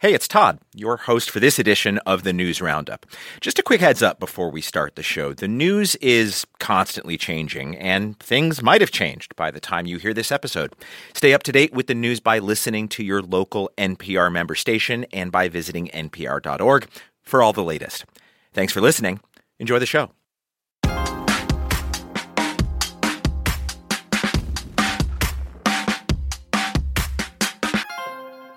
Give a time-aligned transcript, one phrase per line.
[0.00, 3.04] Hey, it's Todd, your host for this edition of the News Roundup.
[3.42, 5.34] Just a quick heads up before we start the show.
[5.34, 10.14] The news is constantly changing, and things might have changed by the time you hear
[10.14, 10.72] this episode.
[11.12, 15.04] Stay up to date with the news by listening to your local NPR member station
[15.12, 16.88] and by visiting npr.org
[17.22, 18.06] for all the latest.
[18.54, 19.20] Thanks for listening.
[19.58, 20.12] Enjoy the show.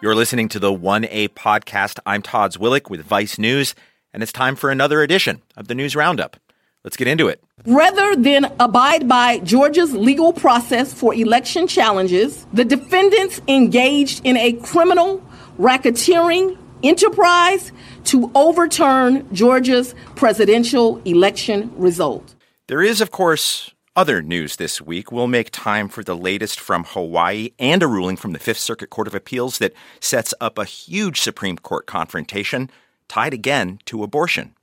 [0.04, 1.98] You're listening to the 1A podcast.
[2.06, 3.74] I'm Todd Zwillich with Vice News,
[4.12, 6.36] and it's time for another edition of the News Roundup.
[6.84, 7.42] Let's get into it.
[7.66, 14.52] Rather than abide by Georgia's legal process for election challenges, the defendants engaged in a
[14.52, 15.26] criminal
[15.58, 17.72] racketeering enterprise
[18.04, 22.36] to overturn Georgia's presidential election result.
[22.68, 26.84] There is, of course, other news this week, we'll make time for the latest from
[26.84, 30.66] Hawaii and a ruling from the Fifth Circuit Court of Appeals that sets up a
[30.66, 32.70] huge Supreme Court confrontation
[33.08, 34.56] tied again to abortion.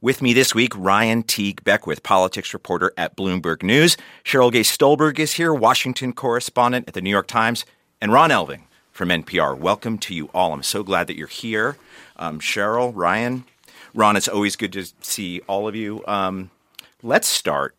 [0.00, 3.96] With me this week, Ryan Teague Beckwith, politics reporter at Bloomberg News.
[4.24, 7.64] Cheryl Gay Stolberg is here, Washington correspondent at the New York Times,
[8.00, 9.58] and Ron Elving from NPR.
[9.58, 10.52] Welcome to you all.
[10.52, 11.76] I'm so glad that you're here.
[12.16, 13.44] Um, Cheryl, Ryan,
[13.92, 16.04] Ron, it's always good to see all of you.
[16.06, 16.50] Um,
[17.02, 17.74] let's start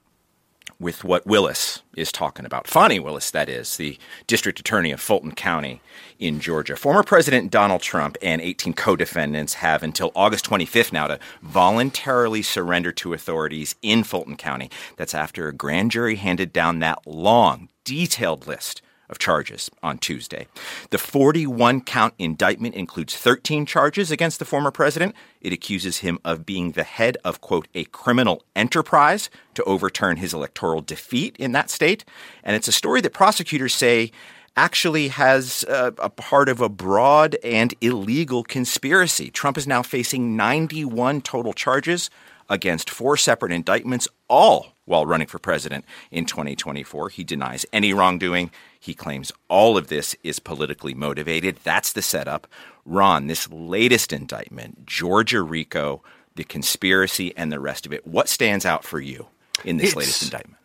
[0.79, 2.67] with what Willis is talking about.
[2.67, 5.81] Fani Willis, that is, the district attorney of Fulton County
[6.19, 6.77] in Georgia.
[6.77, 12.41] Former President Donald Trump and 18 co defendants have until August 25th now to voluntarily
[12.41, 14.69] surrender to authorities in Fulton County.
[14.95, 20.47] That's after a grand jury handed down that long, detailed list of charges on Tuesday.
[20.91, 25.15] The 41 count indictment includes 13 charges against the former president.
[25.41, 30.33] It accuses him of being the head of, quote, a criminal enterprise to overturn his
[30.33, 32.05] electoral defeat in that state.
[32.43, 34.11] And it's a story that prosecutors say
[34.55, 39.29] actually has a, a, part of a broad and illegal conspiracy.
[39.29, 42.09] Trump is now facing 91 total charges
[42.49, 47.09] against four separate indictments, all while running for president in 2024.
[47.09, 48.51] He denies any wrongdoing.
[48.79, 51.57] He claims all of this is politically motivated.
[51.63, 52.47] That's the setup.
[52.85, 56.01] Ron, this latest indictment, Georgia RICO,
[56.35, 59.27] the conspiracy, and the rest of it, what stands out for you
[59.65, 60.57] in this it's, latest indictment?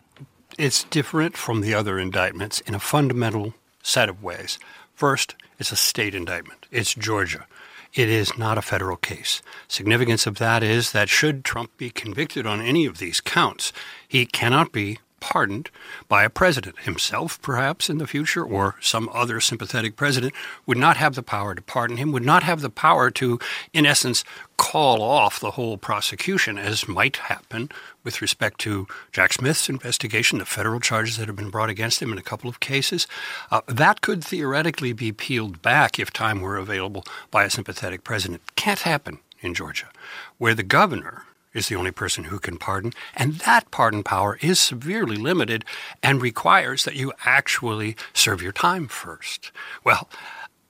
[0.56, 4.58] It's different from the other indictments in a fundamental set of ways.
[4.94, 6.66] First, it's a state indictment.
[6.70, 7.46] It's Georgia.
[7.92, 9.42] It is not a federal case.
[9.68, 13.72] Significance of that is that should Trump be convicted on any of these counts,
[14.06, 15.70] he cannot be pardoned
[16.06, 16.80] by a president.
[16.80, 20.34] Himself, perhaps, in the future, or some other sympathetic president,
[20.66, 23.38] would not have the power to pardon him, would not have the power to,
[23.72, 24.22] in essence,
[24.58, 27.70] call off the whole prosecution, as might happen
[28.04, 32.12] with respect to Jack Smith's investigation, the federal charges that have been brought against him
[32.12, 33.06] in a couple of cases.
[33.50, 38.42] Uh, that could theoretically be peeled back if time were available by a sympathetic president.
[38.56, 39.88] Can't happen in Georgia,
[40.36, 41.24] where the governor
[41.54, 42.92] is the only person who can pardon.
[43.14, 45.64] And that pardon power is severely limited
[46.02, 49.52] and requires that you actually serve your time first.
[49.84, 50.08] Well,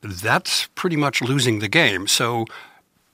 [0.03, 2.07] that's pretty much losing the game.
[2.07, 2.45] So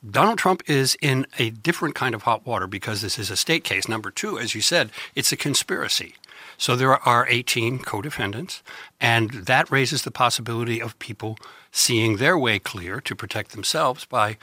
[0.09, 3.65] Donald Trump is in a different kind of hot water because this is a state
[3.65, 3.89] case.
[3.89, 6.15] Number two, as you said, it's a conspiracy.
[6.57, 8.63] So there are 18 co defendants,
[9.01, 11.39] and that raises the possibility of people
[11.71, 14.37] seeing their way clear to protect themselves by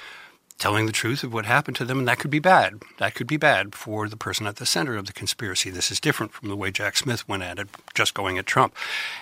[0.60, 2.82] telling the truth of what happened to them, and that could be bad.
[2.98, 5.70] That could be bad for the person at the center of the conspiracy.
[5.70, 8.76] This is different from the way Jack Smith went at it, just going at Trump.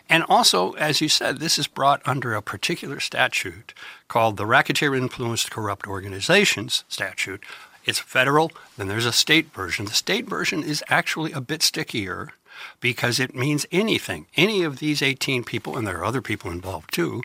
[0.10, 3.74] And also, as you said, this is brought under a particular statute
[4.08, 7.44] called the Racketeer Influenced Corrupt Organizations Statute.
[7.84, 9.86] It's federal, then there's a state version.
[9.86, 12.32] The state version is actually a bit stickier
[12.80, 14.26] because it means anything.
[14.38, 17.22] Any of these 18 people, and there are other people involved too,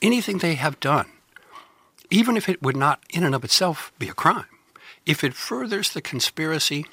[0.00, 1.10] anything they have done
[2.10, 4.46] even if it would not in and of itself be a crime,
[5.06, 6.86] if it furthers the conspiracy,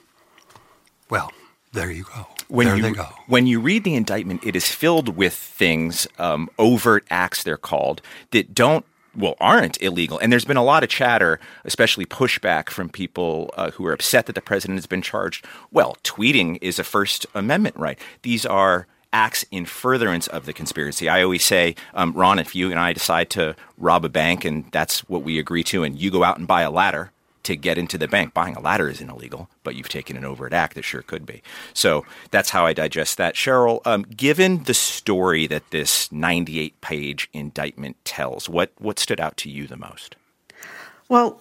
[1.09, 1.31] well,
[1.73, 2.27] there you go.
[2.47, 3.07] When there you, they go.
[3.27, 8.01] When you read the indictment, it is filled with things, um, overt acts they're called,
[8.31, 8.85] that don't
[9.17, 10.19] well, aren't illegal.
[10.19, 14.25] And there's been a lot of chatter, especially pushback from people uh, who are upset
[14.25, 15.45] that the president has been charged.
[15.71, 17.97] Well, tweeting is a First Amendment right.
[18.23, 21.07] These are acts in furtherance of the conspiracy.
[21.07, 24.69] I always say, um, Ron, if you and I decide to rob a bank and
[24.73, 27.12] that's what we agree to, and you go out and buy a ladder
[27.44, 28.33] to get into the bank.
[28.33, 31.41] Buying a ladder isn't illegal, but you've taken an overt act that sure could be.
[31.73, 33.35] So that's how I digest that.
[33.35, 39.38] Cheryl, um, given the story that this 98 page indictment tells, what, what stood out
[39.38, 40.18] to you the most?
[41.07, 41.39] Well,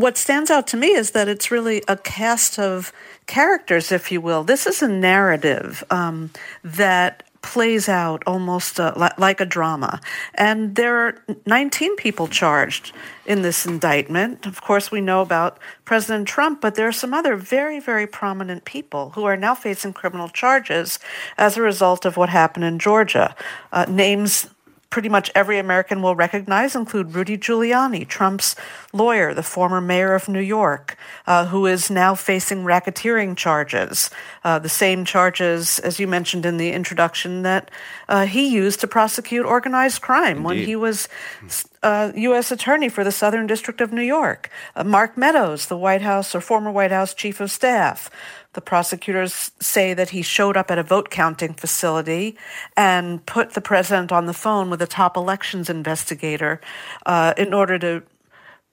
[0.00, 2.92] what stands out to me is that it's really a cast of
[3.26, 4.44] characters, if you will.
[4.44, 6.30] This is a narrative um,
[6.62, 10.00] that plays out almost uh, like a drama.
[10.34, 12.92] And there are 19 people charged
[13.24, 14.46] in this indictment.
[14.46, 18.64] Of course, we know about President Trump, but there are some other very, very prominent
[18.64, 20.98] people who are now facing criminal charges
[21.38, 23.34] as a result of what happened in Georgia.
[23.72, 24.48] Uh, names
[24.96, 28.56] pretty much every American will recognize include Rudy Giuliani, Trump's
[28.94, 30.96] lawyer, the former mayor of New York,
[31.26, 34.08] uh, who is now facing racketeering charges,
[34.42, 37.70] uh, the same charges, as you mentioned in the introduction, that
[38.08, 40.46] uh, he used to prosecute organized crime Indeed.
[40.46, 41.10] when he was
[41.42, 42.50] U.S.
[42.50, 44.48] Uh, attorney for the Southern District of New York.
[44.74, 48.10] Uh, Mark Meadows, the White House or former White House chief of staff,
[48.56, 52.36] the prosecutors say that he showed up at a vote counting facility
[52.76, 56.60] and put the president on the phone with a top elections investigator
[57.04, 58.02] uh, in order to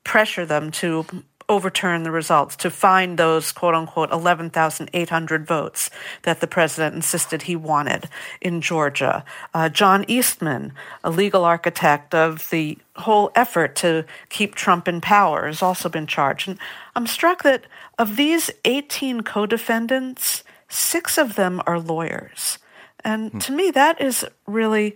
[0.03, 1.05] pressure them to
[1.49, 5.89] overturn the results, to find those quote unquote 11,800 votes
[6.23, 8.07] that the president insisted he wanted
[8.41, 9.23] in Georgia.
[9.53, 15.47] Uh, John Eastman, a legal architect of the whole effort to keep Trump in power,
[15.47, 16.47] has also been charged.
[16.47, 16.59] And
[16.95, 17.65] I'm struck that
[17.97, 22.57] of these 18 co defendants, six of them are lawyers.
[23.03, 23.39] And hmm.
[23.39, 24.95] to me, that is really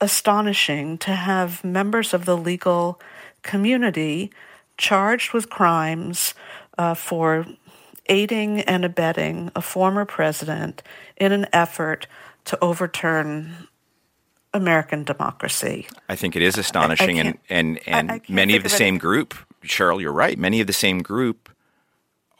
[0.00, 3.00] astonishing to have members of the legal
[3.42, 4.30] community
[4.76, 6.34] charged with crimes
[6.78, 7.46] uh, for
[8.06, 10.82] aiding and abetting a former president
[11.16, 12.06] in an effort
[12.46, 13.68] to overturn
[14.52, 15.86] American democracy.
[16.08, 19.34] I think it is astonishing, I, I and and and many of the same group.
[19.62, 20.38] Cheryl, you're right.
[20.38, 21.50] Many of the same group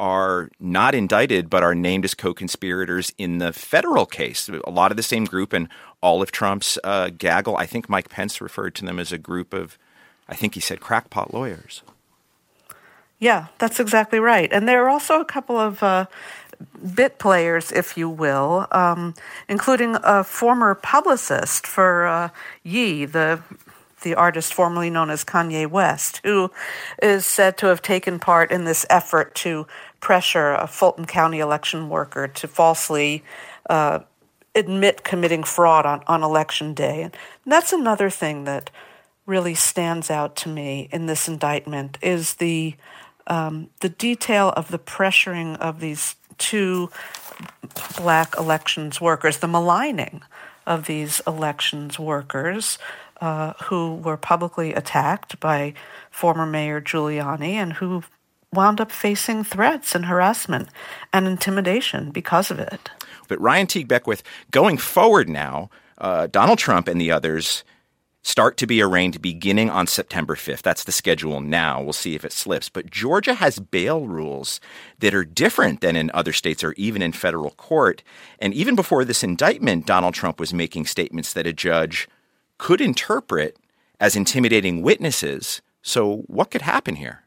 [0.01, 4.49] are not indicted but are named as co-conspirators in the federal case.
[4.49, 5.69] A lot of the same group and
[6.01, 7.57] all of Trump's uh, gaggle.
[7.57, 9.79] I think Mike Pence referred to them as a group of,
[10.27, 11.83] I think he said crackpot lawyers.
[13.19, 14.51] Yeah, that's exactly right.
[14.51, 16.07] And there are also a couple of uh,
[16.95, 19.15] bit players, if you will, um,
[19.47, 22.29] including a former publicist for uh,
[22.63, 23.43] Ye, the
[24.03, 26.51] the artist formerly known as Kanye West, who
[27.03, 29.67] is said to have taken part in this effort to
[30.01, 33.23] pressure a Fulton County election worker to falsely
[33.69, 34.01] uh,
[34.55, 37.03] admit committing fraud on, on election day.
[37.03, 37.17] And
[37.47, 38.71] that's another thing that
[39.27, 42.75] really stands out to me in this indictment is the
[43.27, 46.91] um, the detail of the pressuring of these two
[47.97, 50.23] black elections workers, the maligning
[50.67, 52.79] of these elections workers,
[53.21, 55.75] uh, who were publicly attacked by
[56.11, 58.03] former Mayor Giuliani and who
[58.53, 60.69] wound up facing threats and harassment
[61.13, 62.91] and intimidation because of it.
[63.29, 67.63] But Ryan Teague Beckwith, going forward now, uh, Donald Trump and the others
[68.23, 70.63] start to be arraigned beginning on September 5th.
[70.63, 71.81] That's the schedule now.
[71.83, 72.69] We'll see if it slips.
[72.69, 74.61] But Georgia has bail rules
[74.99, 78.03] that are different than in other states or even in federal court.
[78.39, 82.09] And even before this indictment, Donald Trump was making statements that a judge
[82.59, 83.57] could interpret
[83.99, 85.63] as intimidating witnesses.
[85.83, 87.25] So, what could happen here?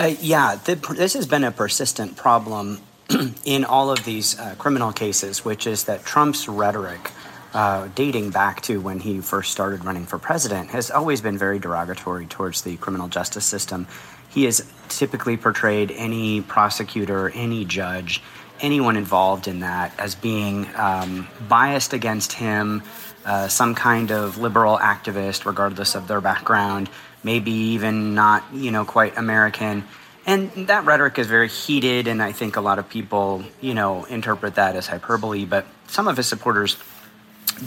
[0.00, 2.80] Uh, yeah, the, this has been a persistent problem
[3.44, 7.10] in all of these uh, criminal cases, which is that Trump's rhetoric,
[7.52, 11.58] uh, dating back to when he first started running for president, has always been very
[11.58, 13.86] derogatory towards the criminal justice system.
[14.30, 18.22] He has typically portrayed any prosecutor, any judge,
[18.62, 22.82] anyone involved in that as being um, biased against him,
[23.26, 26.88] uh, some kind of liberal activist, regardless of their background,
[27.22, 29.84] maybe even not, you know, quite American.
[30.26, 34.04] And that rhetoric is very heated, and I think a lot of people, you know,
[34.04, 36.76] interpret that as hyperbole, but some of his supporters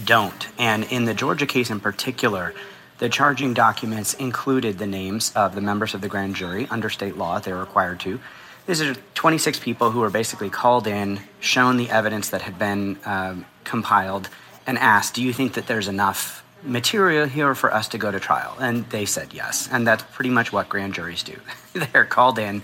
[0.05, 0.47] don't.
[0.57, 2.53] And in the Georgia case in particular,
[2.99, 7.17] the charging documents included the names of the members of the grand jury under state
[7.17, 8.19] law, they're required to.
[8.65, 12.97] These are 26 people who were basically called in, shown the evidence that had been
[13.03, 14.29] um, compiled,
[14.65, 18.19] and asked, Do you think that there's enough material here for us to go to
[18.19, 18.55] trial?
[18.59, 19.69] And they said yes.
[19.71, 21.39] And that's pretty much what grand juries do.
[21.73, 22.61] They're called in,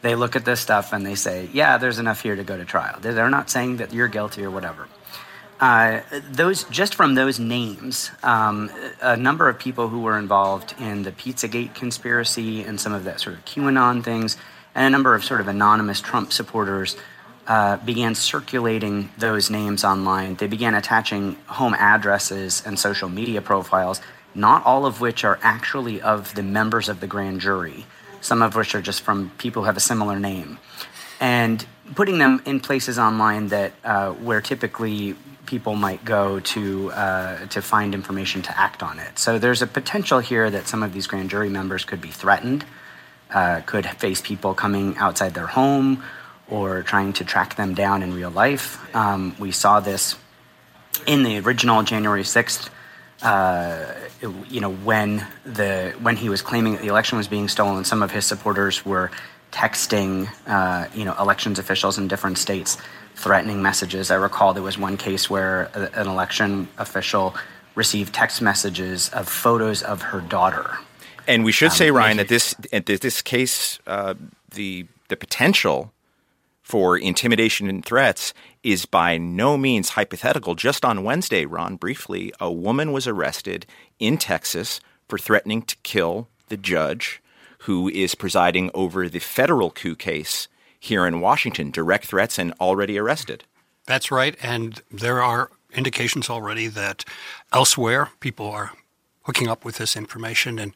[0.00, 2.64] they look at this stuff, and they say, Yeah, there's enough here to go to
[2.64, 2.98] trial.
[3.00, 4.86] They're not saying that you're guilty or whatever.
[5.60, 8.70] Uh, those just from those names, um,
[9.02, 13.18] a number of people who were involved in the Pizzagate conspiracy and some of that
[13.18, 14.36] sort of QAnon things,
[14.74, 16.96] and a number of sort of anonymous Trump supporters
[17.48, 20.36] uh, began circulating those names online.
[20.36, 24.00] They began attaching home addresses and social media profiles,
[24.34, 27.86] not all of which are actually of the members of the grand jury.
[28.20, 30.58] some of which are just from people who have a similar name,
[31.20, 35.14] and putting them in places online that uh, where typically
[35.46, 39.18] people might go to uh, to find information to act on it.
[39.18, 42.64] So there's a potential here that some of these grand jury members could be threatened,
[43.32, 46.02] uh, could face people coming outside their home
[46.50, 48.78] or trying to track them down in real life.
[48.94, 50.16] Um, we saw this
[51.06, 52.70] in the original January 6th,
[53.22, 53.94] uh,
[54.48, 58.02] you know, when the when he was claiming that the election was being stolen, some
[58.02, 59.10] of his supporters were
[59.52, 62.78] texting, uh, you know, elections officials in different states,
[63.14, 64.10] threatening messages.
[64.10, 67.34] I recall there was one case where a, an election official
[67.74, 70.78] received text messages of photos of her daughter.
[71.26, 74.14] And we should um, say, Ryan, that this that this case, uh,
[74.50, 75.92] the the potential
[76.68, 80.54] for intimidation and threats is by no means hypothetical.
[80.54, 83.64] Just on Wednesday, Ron, briefly, a woman was arrested
[83.98, 87.22] in Texas for threatening to kill the judge
[87.60, 90.46] who is presiding over the federal coup case
[90.78, 91.70] here in Washington.
[91.70, 93.44] Direct threats and already arrested.
[93.86, 94.36] That's right.
[94.42, 97.02] And there are indications already that
[97.50, 98.72] elsewhere people are
[99.22, 100.74] hooking up with this information and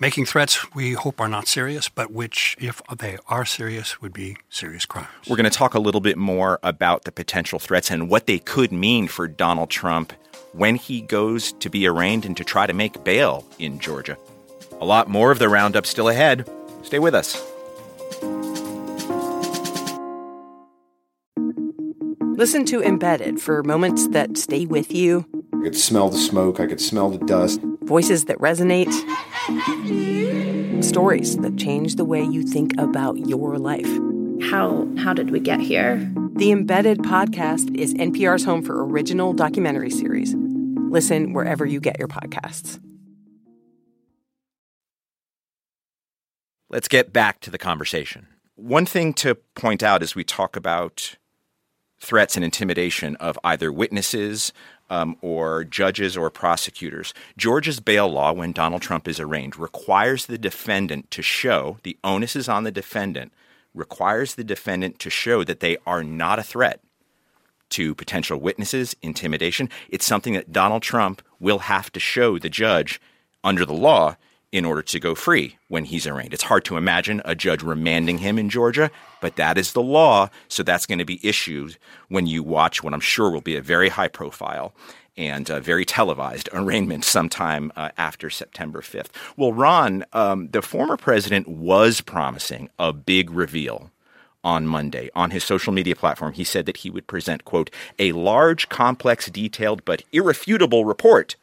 [0.00, 4.36] making threats we hope are not serious, but which, if they are serious, would be
[4.48, 5.08] serious crimes.
[5.28, 8.38] We're going to talk a little bit more about the potential threats and what they
[8.38, 10.12] could mean for Donald Trump
[10.52, 14.16] when he goes to be arraigned and to try to make bail in Georgia.
[14.80, 16.48] A lot more of the roundup still ahead.
[16.82, 17.53] Stay with us.
[22.36, 25.24] Listen to Embedded for moments that stay with you.
[25.52, 27.60] I could smell the smoke, I could smell the dust.
[27.82, 28.92] Voices that resonate
[30.82, 33.86] stories that change the way you think about your life.
[34.50, 36.12] How how did we get here?
[36.34, 40.34] The Embedded podcast is NPR's home for original documentary series.
[40.34, 42.80] Listen wherever you get your podcasts.
[46.68, 48.26] Let's get back to the conversation.
[48.56, 51.14] One thing to point out as we talk about
[52.04, 54.52] threats and intimidation of either witnesses
[54.90, 57.14] um, or judges or prosecutors.
[57.36, 62.36] Georgia's bail law, when Donald Trump is arraigned, requires the defendant to show the onus
[62.36, 63.32] is on the defendant,
[63.74, 66.80] requires the defendant to show that they are not a threat
[67.70, 69.68] to potential witnesses, intimidation.
[69.88, 73.00] It's something that Donald Trump will have to show the judge
[73.42, 74.16] under the law
[74.54, 76.32] in order to go free when he's arraigned.
[76.32, 78.88] It's hard to imagine a judge remanding him in Georgia,
[79.20, 80.30] but that is the law.
[80.46, 83.60] So that's going to be issued when you watch what I'm sure will be a
[83.60, 84.72] very high profile
[85.16, 89.08] and very televised arraignment sometime uh, after September 5th.
[89.36, 93.90] Well, Ron, um, the former president was promising a big reveal
[94.44, 95.10] on Monday.
[95.16, 99.26] On his social media platform, he said that he would present, quote, a large, complex,
[99.26, 101.34] detailed, but irrefutable report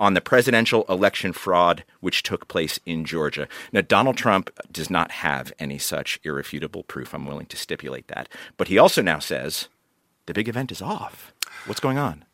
[0.00, 3.48] on the presidential election fraud which took place in Georgia.
[3.72, 7.14] Now, Donald Trump does not have any such irrefutable proof.
[7.14, 8.28] I'm willing to stipulate that.
[8.56, 9.68] But he also now says
[10.26, 11.32] the big event is off.
[11.66, 12.24] What's going on?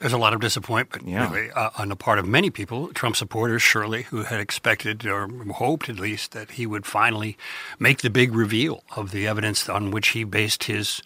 [0.00, 1.30] There's a lot of disappointment yeah.
[1.30, 5.28] really, uh, on the part of many people, Trump supporters, surely, who had expected or
[5.52, 7.36] hoped at least that he would finally
[7.78, 11.02] make the big reveal of the evidence on which he based his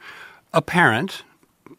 [0.53, 1.25] apparent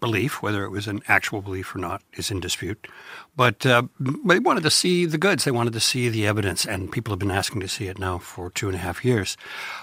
[0.06, 2.88] belief, whether it was an actual belief or not, is in dispute.
[3.36, 3.84] But uh,
[4.30, 5.44] they wanted to see the goods.
[5.44, 8.20] They wanted to see the evidence, and people have been asking to see it now
[8.20, 9.38] for two and a half years.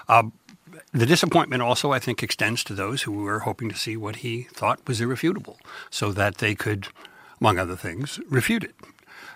[0.07, 0.23] Uh,
[0.93, 4.43] the disappointment also, I think, extends to those who were hoping to see what he
[4.43, 5.57] thought was irrefutable,
[5.89, 6.87] so that they could,
[7.41, 8.75] among other things, refute it.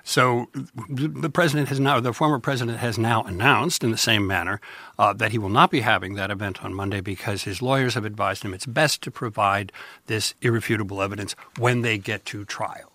[0.07, 0.47] So
[0.87, 4.61] the president has now, the former president has now announced in the same manner
[4.97, 8.05] uh, that he will not be having that event on Monday because his lawyers have
[8.05, 9.73] advised him it's best to provide
[10.05, 12.93] this irrefutable evidence when they get to trial.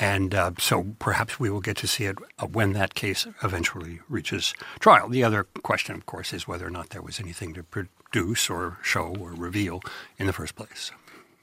[0.00, 4.00] And uh, so perhaps we will get to see it uh, when that case eventually
[4.08, 5.08] reaches trial.
[5.08, 8.78] The other question, of course, is whether or not there was anything to produce or
[8.82, 9.80] show or reveal
[10.18, 10.90] in the first place.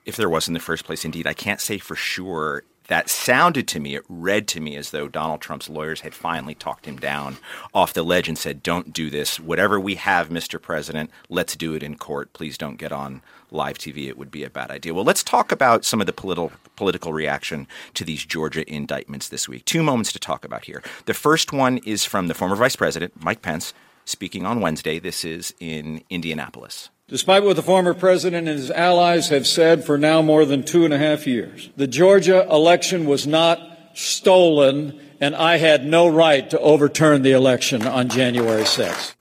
[0.05, 3.68] If there was in the first place, indeed, I can't say for sure that sounded
[3.70, 6.98] to me, it read to me as though Donald Trump's lawyers had finally talked him
[6.98, 7.38] down
[7.74, 9.39] off the ledge and said, Don't do this.
[9.39, 10.62] Whatever we have, Mr.
[10.62, 12.34] President, let's do it in court.
[12.34, 14.08] Please don't get on live TV.
[14.08, 14.94] It would be a bad idea.
[14.94, 19.48] Well, let's talk about some of the political political reaction to these Georgia indictments this
[19.48, 19.65] week.
[19.65, 20.84] Two moments to talk about here.
[21.06, 23.74] The first one is from the former Vice President, Mike Pence,
[24.04, 25.00] speaking on Wednesday.
[25.00, 26.89] This is in Indianapolis.
[27.07, 30.85] Despite what the former president and his allies have said for now more than two
[30.85, 33.59] and a half years, the Georgia election was not
[33.93, 39.13] stolen, and I had no right to overturn the election on January 6th.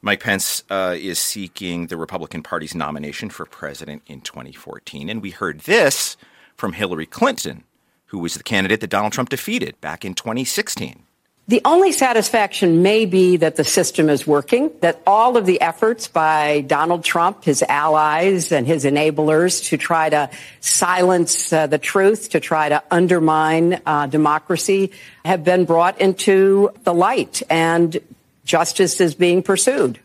[0.00, 5.08] Mike Pence uh, is seeking the Republican Party's nomination for president in 2014.
[5.08, 6.16] And we heard this
[6.54, 7.64] from Hillary Clinton,
[8.06, 11.02] who was the candidate that Donald Trump defeated back in 2016.
[11.46, 16.08] The only satisfaction may be that the system is working, that all of the efforts
[16.08, 22.30] by Donald Trump, his allies, and his enablers to try to silence uh, the truth,
[22.30, 27.98] to try to undermine uh, democracy, have been brought into the light, and
[28.46, 30.00] justice is being pursued.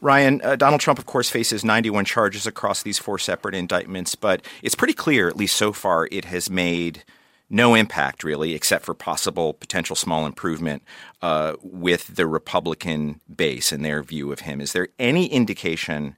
[0.00, 4.42] Ryan, uh, Donald Trump, of course, faces 91 charges across these four separate indictments, but
[4.62, 7.04] it's pretty clear, at least so far, it has made
[7.50, 10.82] no impact really, except for possible potential small improvement
[11.22, 14.60] uh, with the Republican base and their view of him.
[14.60, 16.16] Is there any indication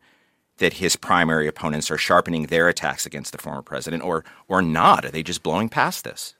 [0.58, 5.04] that his primary opponents are sharpening their attacks against the former president, or or not?
[5.04, 6.34] Are they just blowing past this?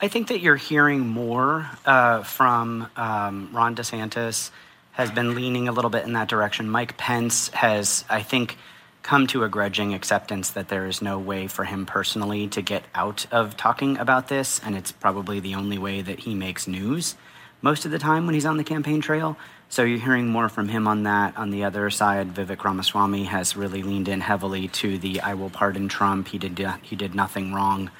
[0.00, 4.50] I think that you're hearing more uh, from um, Ron DeSantis
[4.92, 6.68] has been leaning a little bit in that direction.
[6.68, 8.56] Mike Pence has, I think
[9.02, 12.84] come to a grudging acceptance that there is no way for him personally to get
[12.94, 17.14] out of talking about this, and it's probably the only way that he makes news
[17.62, 19.36] most of the time when he's on the campaign trail.
[19.68, 21.36] So you're hearing more from him on that.
[21.36, 25.50] On the other side, Vivek Ramaswamy has really leaned in heavily to the "I will
[25.50, 26.28] pardon Trump.
[26.28, 27.90] He did he did nothing wrong"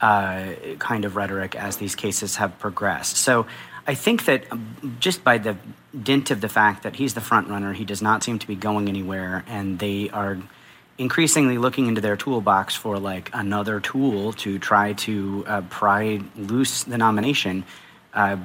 [0.00, 3.16] uh, kind of rhetoric as these cases have progressed.
[3.16, 3.46] So
[3.88, 4.44] I think that
[5.00, 5.56] just by the
[6.00, 8.54] dint of the fact that he's the front runner, he does not seem to be
[8.54, 10.36] going anywhere, and they are
[10.98, 16.84] increasingly looking into their toolbox for like another tool to try to uh, pry loose
[16.84, 17.64] the nomination.
[18.12, 18.36] Uh,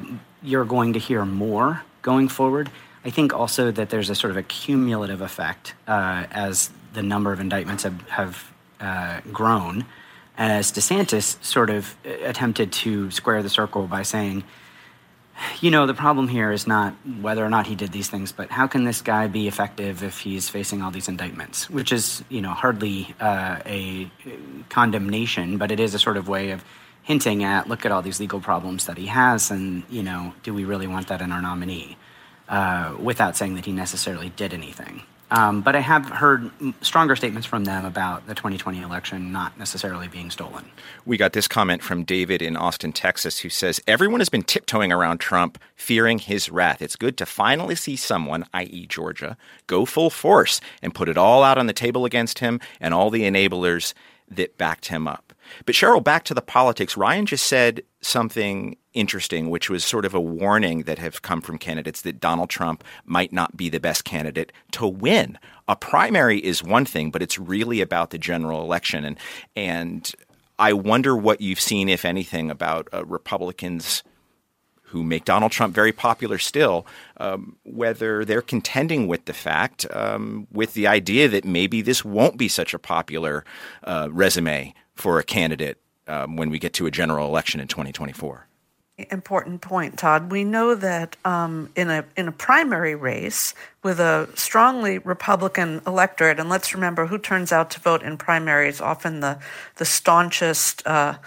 [0.41, 2.71] you're going to hear more going forward.
[3.03, 7.33] I think also that there's a sort of a cumulative effect uh, as the number
[7.33, 9.83] of indictments have, have uh, grown,
[10.37, 14.45] as DeSantis sort of uh, attempted to square the circle by saying
[15.61, 18.49] you know, the problem here is not whether or not he did these things, but
[18.49, 21.69] how can this guy be effective if he's facing all these indictments?
[21.69, 24.09] Which is, you know, hardly uh, a
[24.69, 26.63] condemnation, but it is a sort of way of
[27.03, 30.53] hinting at look at all these legal problems that he has, and, you know, do
[30.53, 31.97] we really want that in our nominee?
[32.49, 35.01] Uh, without saying that he necessarily did anything.
[35.33, 40.07] Um, but I have heard stronger statements from them about the 2020 election not necessarily
[40.07, 40.65] being stolen.
[41.07, 44.91] We got this comment from David in Austin, Texas, who says Everyone has been tiptoeing
[44.91, 46.83] around Trump, fearing his wrath.
[46.83, 51.41] It's good to finally see someone, i.e., Georgia, go full force and put it all
[51.41, 53.95] out on the table against him and all the enablers
[54.29, 55.33] that backed him up.
[55.65, 56.95] But Cheryl, back to the politics.
[56.95, 61.57] Ryan just said something interesting, which was sort of a warning that have come from
[61.57, 65.37] candidates that Donald Trump might not be the best candidate to win.
[65.67, 69.17] A primary is one thing, but it's really about the general election, and
[69.55, 70.11] and
[70.59, 74.03] I wonder what you've seen, if anything, about uh, Republicans
[74.83, 76.85] who make Donald Trump very popular still,
[77.17, 82.37] um, whether they're contending with the fact, um, with the idea that maybe this won't
[82.37, 83.43] be such a popular
[83.83, 88.47] uh, resume for a candidate um, when we get to a general election in 2024
[89.11, 90.31] important point, Todd.
[90.31, 96.39] We know that um, in a in a primary race with a strongly Republican electorate,
[96.39, 99.39] and let's remember who turns out to vote in primaries, often the
[99.77, 101.17] the staunchest uh,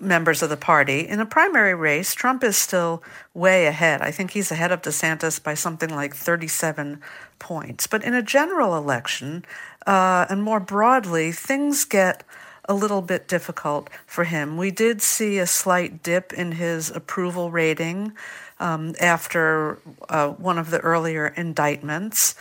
[0.00, 1.00] members of the party.
[1.00, 3.02] In a primary race, Trump is still
[3.34, 4.00] way ahead.
[4.00, 7.00] I think he's ahead of DeSantis by something like 37
[7.38, 7.86] points.
[7.86, 9.44] But in a general election,
[9.86, 12.22] uh, and more broadly, things get
[12.68, 14.56] a little bit difficult for him.
[14.58, 18.12] We did see a slight dip in his approval rating
[18.60, 19.78] um, after
[20.08, 22.34] uh, one of the earlier indictments.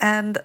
[0.00, 0.38] And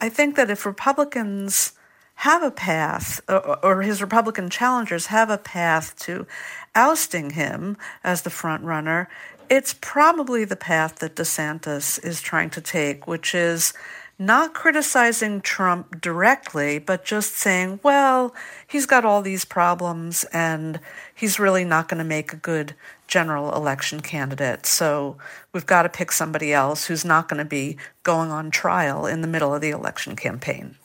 [0.00, 1.72] I think that if Republicans
[2.16, 6.26] have a path, or, or his Republican challengers have a path to
[6.74, 9.08] ousting him as the front runner,
[9.48, 13.72] it's probably the path that DeSantis is trying to take, which is
[14.18, 18.34] not criticizing Trump directly, but just saying, well,
[18.68, 20.78] he's got all these problems and
[21.14, 22.74] he's really not going to make a good
[23.08, 24.66] general election candidate.
[24.66, 25.16] So
[25.52, 29.22] we've got to pick somebody else who's not going to be going on trial in
[29.22, 30.76] the middle of the election campaign.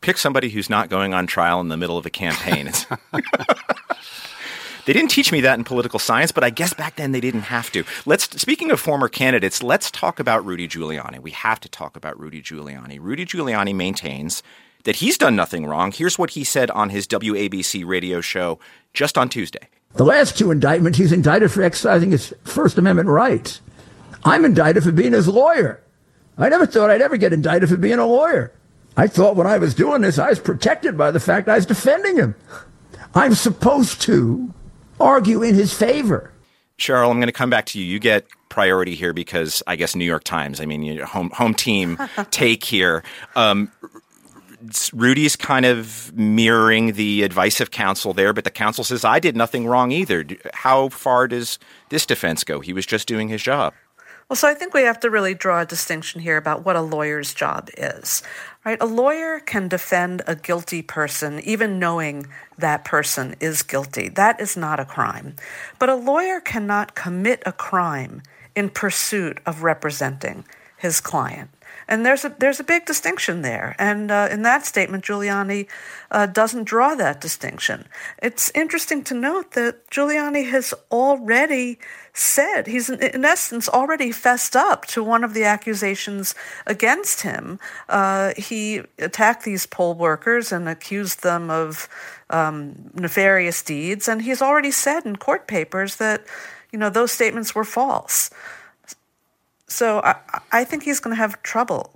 [0.00, 2.70] Pick somebody who's not going on trial in the middle of a campaign.
[4.84, 7.42] They didn't teach me that in political science, but I guess back then they didn't
[7.42, 7.84] have to.
[8.04, 11.20] Let's speaking of former candidates, let's talk about Rudy Giuliani.
[11.20, 12.98] We have to talk about Rudy Giuliani.
[13.00, 14.42] Rudy Giuliani maintains
[14.84, 15.92] that he's done nothing wrong.
[15.92, 18.58] Here's what he said on his WABC radio show
[18.94, 19.68] just on Tuesday.
[19.94, 23.60] The last two indictments, he's indicted for exercising his First Amendment rights.
[24.24, 25.82] I'm indicted for being his lawyer.
[26.38, 28.52] I never thought I'd ever get indicted for being a lawyer.
[28.96, 31.66] I thought when I was doing this, I was protected by the fact I was
[31.66, 32.34] defending him.
[33.14, 34.52] I'm supposed to
[35.00, 36.32] argue in his favor.
[36.78, 37.84] Cheryl, I'm going to come back to you.
[37.84, 40.60] You get priority here because I guess New York Times.
[40.60, 41.98] I mean, home home team
[42.30, 43.02] take here.
[43.34, 43.70] Um,
[44.92, 49.36] Rudy's kind of mirroring the advice of counsel there, but the counsel says, I did
[49.36, 50.24] nothing wrong either.
[50.54, 52.60] How far does this defense go?
[52.60, 53.74] He was just doing his job.
[54.28, 56.80] Well, so I think we have to really draw a distinction here about what a
[56.80, 58.22] lawyer's job is.
[58.64, 58.78] Right?
[58.80, 64.08] A lawyer can defend a guilty person even knowing that person is guilty.
[64.08, 65.36] That is not a crime.
[65.78, 68.22] But a lawyer cannot commit a crime
[68.54, 70.44] in pursuit of representing
[70.78, 71.50] his client.
[71.92, 75.68] And there's a there's a big distinction there, and uh, in that statement, Giuliani
[76.10, 77.86] uh, doesn't draw that distinction.
[78.22, 81.78] It's interesting to note that Giuliani has already
[82.14, 86.34] said he's in, essence already fessed up to one of the accusations
[86.66, 87.60] against him.
[87.90, 91.90] Uh, he attacked these poll workers and accused them of
[92.30, 96.24] um, nefarious deeds, and he's already said in court papers that
[96.72, 98.30] you know those statements were false.
[99.72, 100.16] So I,
[100.52, 101.94] I think he's going to have trouble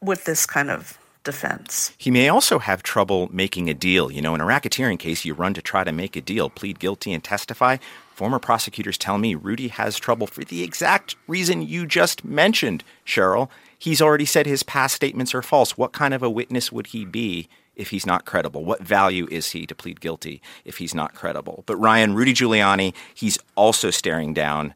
[0.00, 1.92] with this kind of defense.
[1.98, 4.10] He may also have trouble making a deal.
[4.10, 6.78] You know, in a racketeering case, you run to try to make a deal, plead
[6.78, 7.78] guilty, and testify.
[8.14, 13.48] Former prosecutors tell me Rudy has trouble for the exact reason you just mentioned, Cheryl.
[13.76, 15.76] He's already said his past statements are false.
[15.76, 18.64] What kind of a witness would he be if he's not credible?
[18.64, 21.64] What value is he to plead guilty if he's not credible?
[21.66, 24.74] But Ryan, Rudy Giuliani, he's also staring down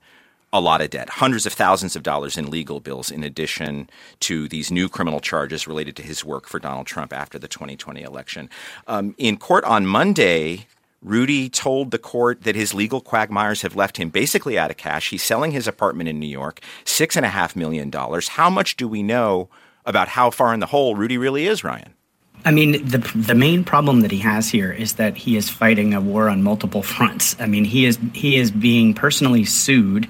[0.52, 3.88] a lot of debt, hundreds of thousands of dollars in legal bills, in addition
[4.20, 8.02] to these new criminal charges related to his work for Donald Trump after the 2020
[8.02, 8.50] election.
[8.86, 10.66] Um, in court on Monday,
[11.00, 15.08] Rudy told the court that his legal quagmires have left him basically out of cash.
[15.10, 18.28] He's selling his apartment in New York, six and a half million dollars.
[18.28, 19.48] How much do we know
[19.86, 21.94] about how far in the hole Rudy really is, Ryan?
[22.44, 25.94] I mean, the the main problem that he has here is that he is fighting
[25.94, 27.36] a war on multiple fronts.
[27.40, 30.08] I mean, he is he is being personally sued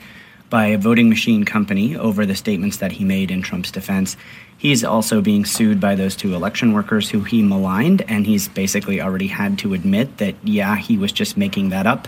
[0.53, 4.19] by a voting machine company over the statements that he made in Trump's defense.
[4.59, 9.01] He's also being sued by those two election workers who he maligned, and he's basically
[9.01, 12.07] already had to admit that, yeah, he was just making that up.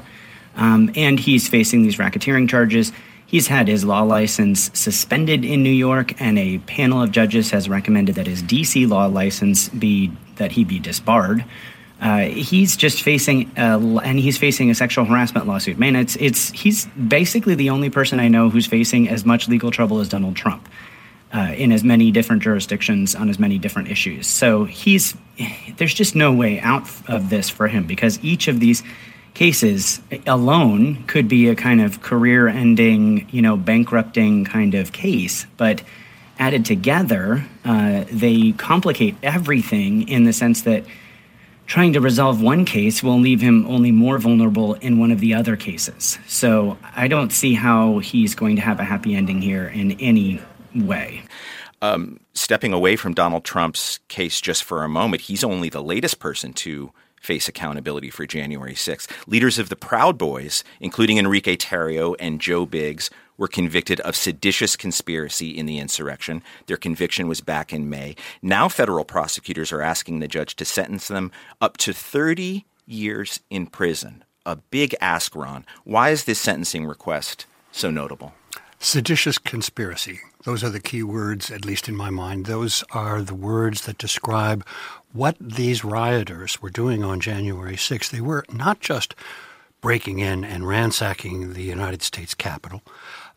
[0.56, 2.92] Um, and he's facing these racketeering charges.
[3.24, 7.66] He's had his law license suspended in New York, and a panel of judges has
[7.66, 11.46] recommended that his DC law license be that he be disbarred.
[12.00, 15.78] Uh, he's just facing, a, and he's facing a sexual harassment lawsuit.
[15.78, 19.70] Man, it's it's he's basically the only person I know who's facing as much legal
[19.70, 20.68] trouble as Donald Trump.
[21.32, 24.28] Uh, in as many different jurisdictions on as many different issues.
[24.28, 25.16] So he's
[25.78, 28.84] there's just no way out of this for him because each of these
[29.34, 35.82] cases alone could be a kind of career-ending, you know, bankrupting kind of case, but
[36.38, 40.84] added together, uh, they complicate everything in the sense that
[41.66, 45.34] trying to resolve one case will leave him only more vulnerable in one of the
[45.34, 46.18] other cases.
[46.26, 50.40] So I don't see how he's going to have a happy ending here in any
[50.74, 51.22] way.
[51.82, 56.18] Um, stepping away from Donald Trump's case just for a moment, he's only the latest
[56.18, 59.10] person to face accountability for January 6th.
[59.26, 64.76] Leaders of the Proud Boys, including Enrique Tarrio and Joe Biggs, were convicted of seditious
[64.76, 66.42] conspiracy in the insurrection.
[66.66, 68.16] Their conviction was back in May.
[68.42, 73.66] Now, federal prosecutors are asking the judge to sentence them up to 30 years in
[73.66, 74.24] prison.
[74.46, 75.64] A big ask, Ron.
[75.84, 78.34] Why is this sentencing request so notable?
[78.78, 80.20] Seditious conspiracy.
[80.44, 82.44] Those are the key words, at least in my mind.
[82.44, 84.66] Those are the words that describe
[85.12, 88.10] what these rioters were doing on January 6th.
[88.10, 89.14] They were not just
[89.80, 92.82] breaking in and ransacking the United States Capitol.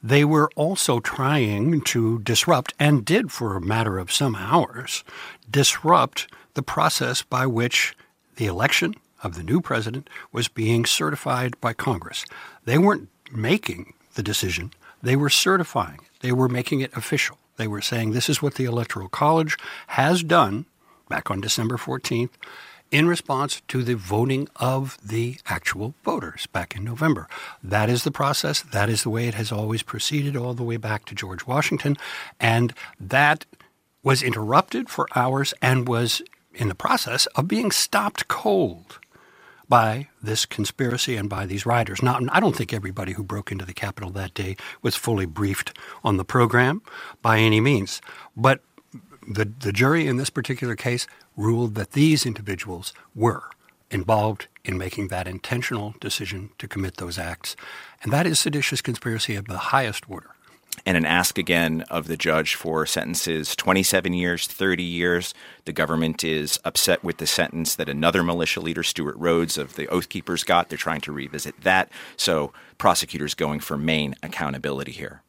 [0.02, 5.04] They were also trying to disrupt, and did for a matter of some hours,
[5.50, 7.96] disrupt the process by which
[8.36, 12.26] the election of the new president was being certified by Congress.
[12.66, 17.38] They weren't making the decision, they were certifying they were making it official.
[17.58, 19.58] They were saying this is what the Electoral College
[19.88, 20.66] has done
[21.10, 22.32] back on December 14th
[22.92, 27.28] in response to the voting of the actual voters back in November.
[27.64, 28.62] That is the process.
[28.62, 31.98] That is the way it has always proceeded all the way back to George Washington.
[32.40, 33.46] And that
[34.04, 36.22] was interrupted for hours and was
[36.54, 39.00] in the process of being stopped cold
[39.70, 42.02] by this conspiracy and by these rioters.
[42.02, 45.78] Now, I don't think everybody who broke into the Capitol that day was fully briefed
[46.04, 46.82] on the program
[47.22, 48.02] by any means.
[48.36, 48.62] But
[49.28, 51.06] the, the jury in this particular case
[51.38, 53.44] ruled that these individuals were
[53.90, 57.56] involved in making that intentional decision to commit those acts.
[58.04, 60.32] And that is seditious conspiracy of the highest order.
[60.86, 65.34] And an ask again of the judge for sentences 27 years, 30 years.
[65.66, 69.88] The government is upset with the sentence that another militia leader, Stewart Rhodes of the
[69.88, 70.70] Oath Keepers, got.
[70.70, 71.90] They're trying to revisit that.
[72.16, 75.24] So prosecutors going for main accountability here.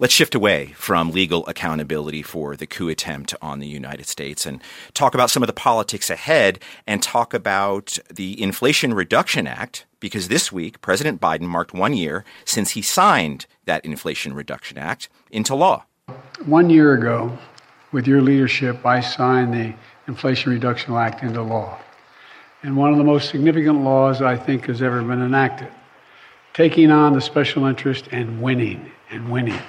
[0.00, 4.62] Let's shift away from legal accountability for the coup attempt on the United States and
[4.94, 10.28] talk about some of the politics ahead and talk about the Inflation Reduction Act, because
[10.28, 15.56] this week President Biden marked one year since he signed that Inflation Reduction Act into
[15.56, 15.82] law.
[16.46, 17.36] One year ago,
[17.90, 19.74] with your leadership, I signed the
[20.06, 21.76] Inflation Reduction Act into law.
[22.62, 25.72] And one of the most significant laws I think has ever been enacted.
[26.54, 29.60] Taking on the special interest and winning and winning.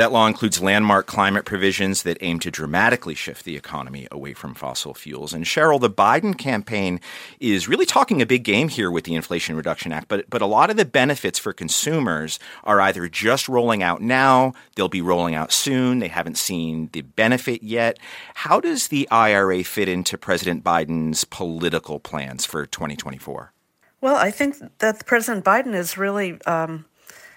[0.00, 4.54] That law includes landmark climate provisions that aim to dramatically shift the economy away from
[4.54, 5.34] fossil fuels.
[5.34, 7.00] And Cheryl, the Biden campaign
[7.38, 10.46] is really talking a big game here with the Inflation Reduction Act, but, but a
[10.46, 15.34] lot of the benefits for consumers are either just rolling out now, they'll be rolling
[15.34, 17.98] out soon, they haven't seen the benefit yet.
[18.32, 23.52] How does the IRA fit into President Biden's political plans for 2024?
[24.00, 26.86] Well, I think that President Biden is really um,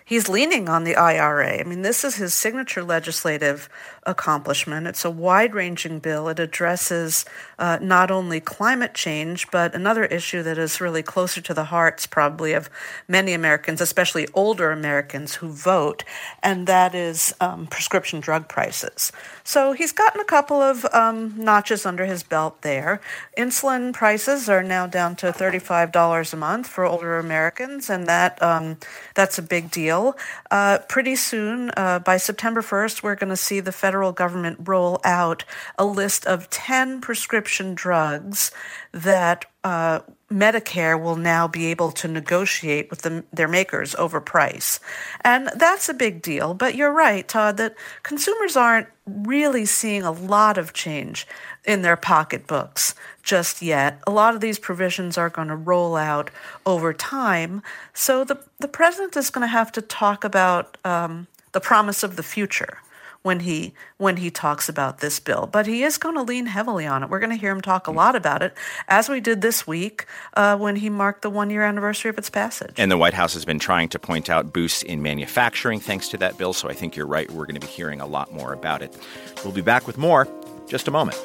[0.06, 1.60] he's leaning on the IRA.
[1.60, 3.70] I mean, this is his signature legislative
[4.06, 4.88] accomplishment.
[4.88, 6.28] It's a wide ranging bill.
[6.30, 7.26] It addresses
[7.58, 12.06] uh, not only climate change, but another issue that is really closer to the hearts,
[12.08, 12.70] probably, of
[13.08, 16.04] many Americans, especially older Americans who vote,
[16.42, 19.12] and that is um, prescription drug prices.
[19.44, 23.02] So he's gotten a couple of um, notches under his belt there.
[23.38, 28.78] Insulin prices are now down to $35 a month for older Americans, and that um,
[29.16, 30.16] that's a big deal.
[30.52, 35.00] Uh, pretty soon, uh, by September 1st, we're going to see the federal government roll
[35.04, 35.46] out
[35.78, 38.52] a list of 10 prescription drugs
[38.92, 40.00] that uh,
[40.32, 44.80] Medicare will now be able to negotiate with the, their makers over price.
[45.22, 46.54] And that's a big deal.
[46.54, 51.28] But you're right, Todd, that consumers aren't really seeing a lot of change
[51.66, 54.00] in their pocketbooks just yet.
[54.08, 56.30] A lot of these provisions are going to roll out
[56.66, 57.62] over time.
[57.94, 62.16] So the, the president is going to have to talk about um, the promise of
[62.16, 62.80] the future
[63.24, 65.48] when he when he talks about this bill.
[65.52, 67.10] But he is going to lean heavily on it.
[67.10, 68.54] We're going to hear him talk a lot about it,
[68.88, 70.06] as we did this week
[70.36, 72.76] uh, when he marked the one year anniversary of its passage.
[72.78, 76.18] And the White House has been trying to point out boosts in manufacturing thanks to
[76.18, 76.54] that bill.
[76.54, 77.30] So I think you're right.
[77.32, 78.96] We're going to be hearing a lot more about it.
[79.44, 80.28] We'll be back with more
[80.68, 81.18] just a moment.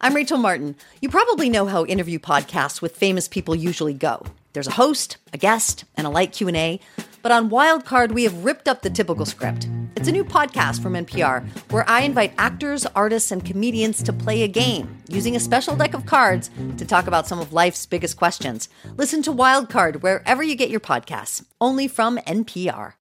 [0.00, 0.76] I'm Rachel Martin.
[1.00, 4.22] You probably know how interview podcasts with famous people usually go.
[4.52, 6.78] There's a host, a guest, and a light Q&A.
[7.24, 9.66] But on Wildcard, we have ripped up the typical script.
[9.96, 14.42] It's a new podcast from NPR where I invite actors, artists, and comedians to play
[14.42, 18.18] a game using a special deck of cards to talk about some of life's biggest
[18.18, 18.68] questions.
[18.98, 22.92] Listen to Wildcard wherever you get your podcasts, only from NPR.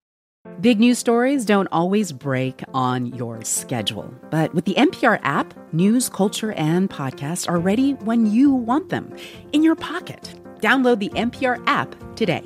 [0.62, 6.08] Big news stories don't always break on your schedule, but with the NPR app, news,
[6.08, 9.14] culture, and podcasts are ready when you want them
[9.52, 10.34] in your pocket.
[10.62, 12.46] Download the NPR app today.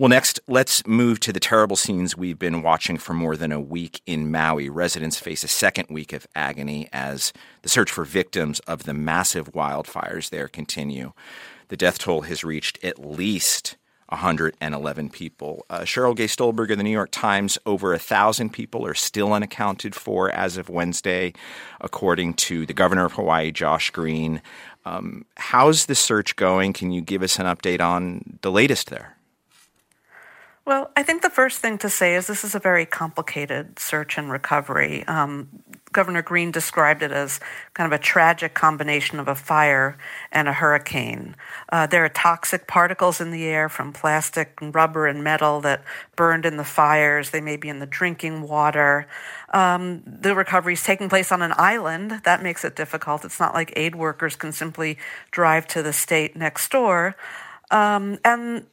[0.00, 3.60] Well, next, let's move to the terrible scenes we've been watching for more than a
[3.60, 4.70] week in Maui.
[4.70, 9.52] Residents face a second week of agony as the search for victims of the massive
[9.52, 11.12] wildfires there continue.
[11.68, 13.76] The death toll has reached at least
[14.08, 15.66] 111 people.
[15.68, 19.34] Uh, Cheryl Gay Stolberg of the New York Times, over a thousand people are still
[19.34, 21.34] unaccounted for as of Wednesday,
[21.78, 24.40] according to the governor of Hawaii, Josh Green.
[24.86, 26.72] Um, how's the search going?
[26.72, 29.18] Can you give us an update on the latest there?
[30.66, 34.18] Well, I think the first thing to say is this is a very complicated search
[34.18, 35.04] and recovery.
[35.06, 35.48] Um,
[35.92, 37.40] Governor Green described it as
[37.74, 39.98] kind of a tragic combination of a fire
[40.30, 41.34] and a hurricane.
[41.70, 45.82] Uh, there are toxic particles in the air from plastic and rubber and metal that
[46.14, 47.30] burned in the fires.
[47.30, 49.08] They may be in the drinking water.
[49.52, 52.20] Um, the recovery is taking place on an island.
[52.24, 53.24] That makes it difficult.
[53.24, 54.98] It's not like aid workers can simply
[55.32, 57.16] drive to the state next door.
[57.72, 58.66] Um, and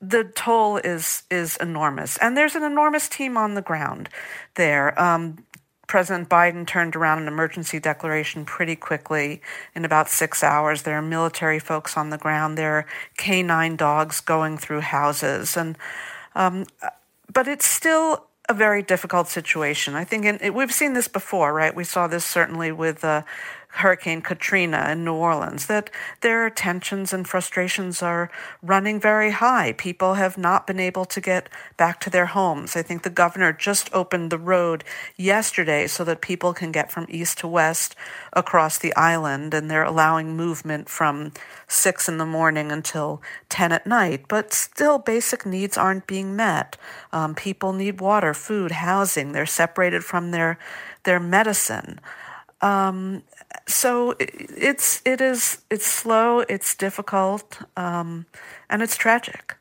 [0.00, 4.08] the toll is is enormous, and there's an enormous team on the ground
[4.54, 5.00] there.
[5.00, 5.44] Um,
[5.86, 9.42] President Biden turned around an emergency declaration pretty quickly
[9.74, 10.82] in about six hours.
[10.82, 12.56] There are military folks on the ground.
[12.56, 15.76] There are canine dogs going through houses, and
[16.34, 16.66] um,
[17.32, 19.94] but it's still a very difficult situation.
[19.94, 21.74] I think in, it, we've seen this before, right?
[21.74, 23.22] We saw this certainly with uh,
[23.78, 28.30] Hurricane Katrina in New Orleans, that their tensions and frustrations are
[28.62, 29.72] running very high.
[29.72, 32.76] People have not been able to get back to their homes.
[32.76, 34.84] I think the governor just opened the road
[35.16, 37.96] yesterday so that people can get from east to west
[38.32, 41.32] across the island, and they're allowing movement from
[41.66, 44.26] six in the morning until 10 at night.
[44.28, 46.76] But still, basic needs aren't being met.
[47.12, 49.32] Um, people need water, food, housing.
[49.32, 50.58] They're separated from their,
[51.02, 51.98] their medicine.
[52.60, 53.22] Um,
[53.66, 58.26] so it's it is it's slow, it's difficult, um,
[58.68, 59.56] and it's tragic.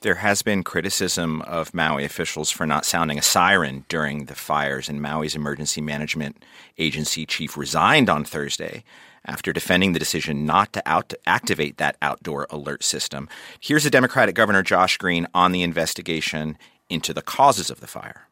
[0.00, 4.88] There has been criticism of Maui officials for not sounding a siren during the fires,
[4.88, 6.44] and Maui's emergency management
[6.78, 8.84] agency chief resigned on Thursday
[9.24, 13.28] after defending the decision not to out- activate that outdoor alert system.
[13.58, 16.56] Here's a Democratic Governor Josh Green on the investigation
[16.88, 18.27] into the causes of the fire.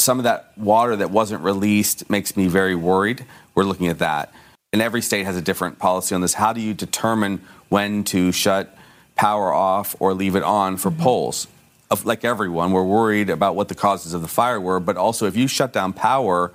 [0.00, 3.24] Some of that water that wasn't released makes me very worried.
[3.54, 4.32] We're looking at that
[4.72, 6.34] and every state has a different policy on this.
[6.34, 8.76] How do you determine when to shut
[9.16, 11.02] power off or leave it on for mm-hmm.
[11.02, 11.46] poles?
[11.90, 15.26] Of, like everyone, we're worried about what the causes of the fire were, but also
[15.26, 16.52] if you shut down power,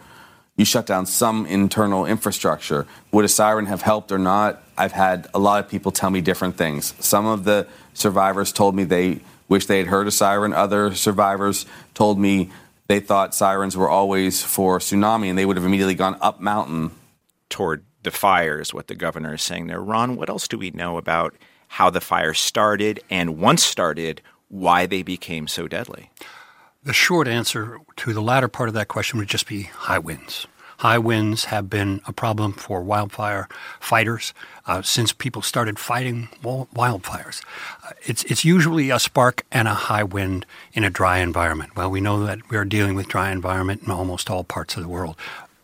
[0.56, 2.88] you shut down some internal infrastructure.
[3.12, 4.64] Would a siren have helped or not?
[4.78, 6.94] I've had a lot of people tell me different things.
[7.00, 10.54] Some of the survivors told me they wish they had heard a siren.
[10.54, 12.50] Other survivors told me
[12.88, 16.92] they thought sirens were always for tsunami and they would have immediately gone up mountain
[17.50, 19.82] toward the fires, what the governor is saying there.
[19.82, 21.36] Ron, what else do we know about
[21.68, 26.12] how the fire started and once started, why they became so deadly?
[26.84, 30.46] The short answer to the latter part of that question would just be high winds.
[30.78, 33.48] High winds have been a problem for wildfire
[33.80, 34.34] fighters
[34.66, 37.42] uh, since people started fighting wildfires.
[37.84, 41.76] Uh, it's, it's usually a spark and a high wind in a dry environment.
[41.76, 44.84] Well, we know that we are dealing with dry environment in almost all parts of
[44.84, 45.16] the world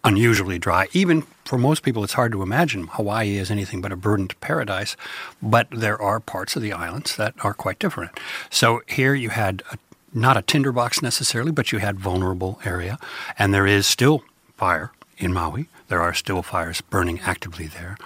[0.03, 0.87] unusually dry.
[0.93, 4.95] Even for most people, it's hard to imagine Hawaii is anything but a verdant paradise,
[5.41, 8.19] but there are parts of the islands that are quite different.
[8.49, 9.77] So here you had a,
[10.13, 12.97] not a tinderbox necessarily, but you had vulnerable area,
[13.37, 14.23] and there is still
[14.57, 15.67] fire in Maui.
[15.87, 17.97] There are still fires burning actively there,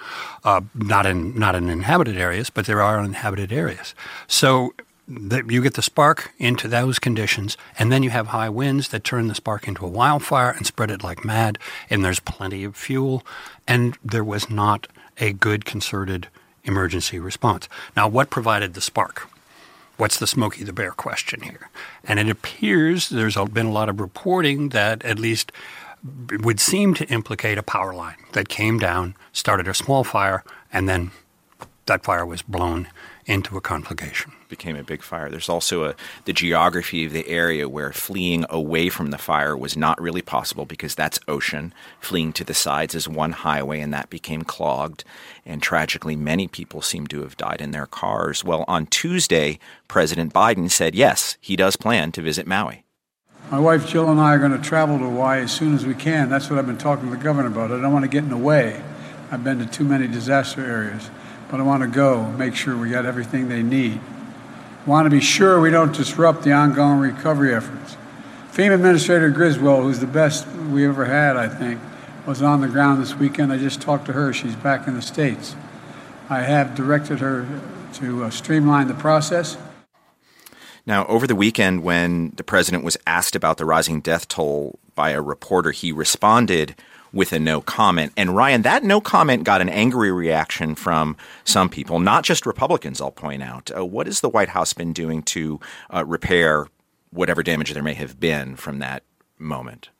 [0.44, 3.94] uh, not in not in inhabited areas, but there are uninhabited areas.
[4.26, 4.74] So
[5.08, 9.28] you get the spark into those conditions, and then you have high winds that turn
[9.28, 13.24] the spark into a wildfire and spread it like mad, and there's plenty of fuel,
[13.68, 16.28] and there was not a good concerted
[16.64, 17.68] emergency response.
[17.96, 19.30] Now, what provided the spark?
[19.96, 21.70] What's the Smokey the Bear question here?
[22.04, 25.52] And it appears there's been a lot of reporting that at least
[26.40, 30.88] would seem to implicate a power line that came down, started a small fire, and
[30.88, 31.10] then
[31.86, 32.88] that fire was blown
[33.26, 34.32] into a conflagration.
[34.48, 35.28] Became a big fire.
[35.28, 39.76] There's also a, the geography of the area where fleeing away from the fire was
[39.76, 41.74] not really possible because that's ocean.
[42.00, 45.04] Fleeing to the sides is one highway, and that became clogged.
[45.44, 48.44] And tragically, many people seem to have died in their cars.
[48.44, 52.85] Well, on Tuesday, President Biden said yes, he does plan to visit Maui.
[53.50, 55.94] My wife Jill and I are going to travel to Hawaii as soon as we
[55.94, 56.28] can.
[56.28, 57.70] That's what I've been talking to the governor about.
[57.70, 58.82] I don't want to get in the way.
[59.30, 61.10] I've been to too many disaster areas
[61.48, 64.00] but I want to go make sure we got everything they need.
[64.86, 67.96] I want to be sure we don't disrupt the ongoing recovery efforts.
[68.52, 71.80] FEMA Administrator Criswell, who's the best we ever had, I think,
[72.26, 73.52] was on the ground this weekend.
[73.52, 74.32] I just talked to her.
[74.32, 75.54] She's back in the States.
[76.28, 77.46] I have directed her
[77.94, 79.56] to uh, streamline the process.
[80.86, 85.10] Now, over the weekend, when the president was asked about the rising death toll by
[85.10, 86.76] a reporter, he responded
[87.12, 88.12] with a no comment.
[88.16, 93.00] And Ryan, that no comment got an angry reaction from some people, not just Republicans,
[93.00, 93.70] I'll point out.
[93.76, 95.58] Uh, what has the White House been doing to
[95.92, 96.68] uh, repair
[97.10, 99.02] whatever damage there may have been from that
[99.38, 99.90] moment?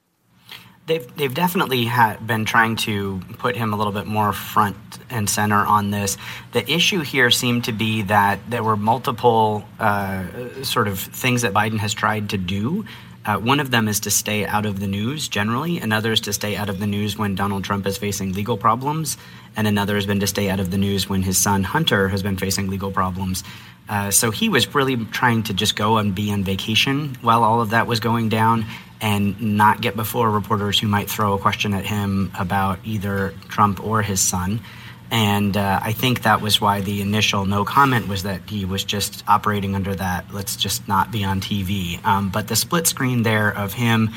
[0.86, 1.90] They've, they've definitely
[2.24, 4.76] been trying to put him a little bit more front
[5.10, 6.16] and center on this.
[6.52, 11.52] The issue here seemed to be that there were multiple uh, sort of things that
[11.52, 12.84] Biden has tried to do
[13.26, 16.32] uh, one of them is to stay out of the news generally, another is to
[16.32, 19.18] stay out of the news when Donald Trump is facing legal problems,
[19.56, 22.22] and another has been to stay out of the news when his son Hunter has
[22.22, 23.42] been facing legal problems.
[23.88, 27.60] Uh, so he was really trying to just go and be on vacation while all
[27.60, 28.64] of that was going down
[29.00, 33.84] and not get before reporters who might throw a question at him about either Trump
[33.84, 34.60] or his son.
[35.10, 38.82] And uh, I think that was why the initial no comment was that he was
[38.82, 42.04] just operating under that, let's just not be on TV.
[42.04, 44.10] Um, but the split screen there of him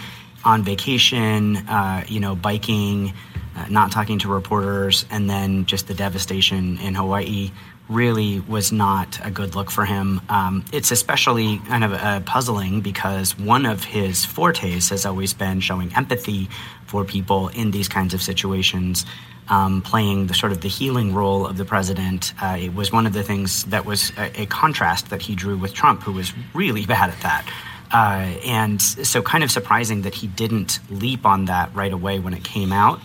[0.43, 3.13] on vacation, uh, you know, biking,
[3.55, 7.51] uh, not talking to reporters, and then just the devastation in Hawaii
[7.89, 10.21] really was not a good look for him.
[10.29, 15.59] Um, it's especially kind of uh, puzzling because one of his fortes has always been
[15.59, 16.47] showing empathy
[16.85, 19.05] for people in these kinds of situations.
[19.51, 22.35] Um, playing the sort of the healing role of the president.
[22.39, 25.57] Uh, it was one of the things that was a, a, contrast that he drew
[25.57, 27.51] with Trump, who was really bad at that.
[27.91, 32.35] Uh, and so, kind of surprising that he didn't leap on that right away when
[32.35, 32.99] it came out.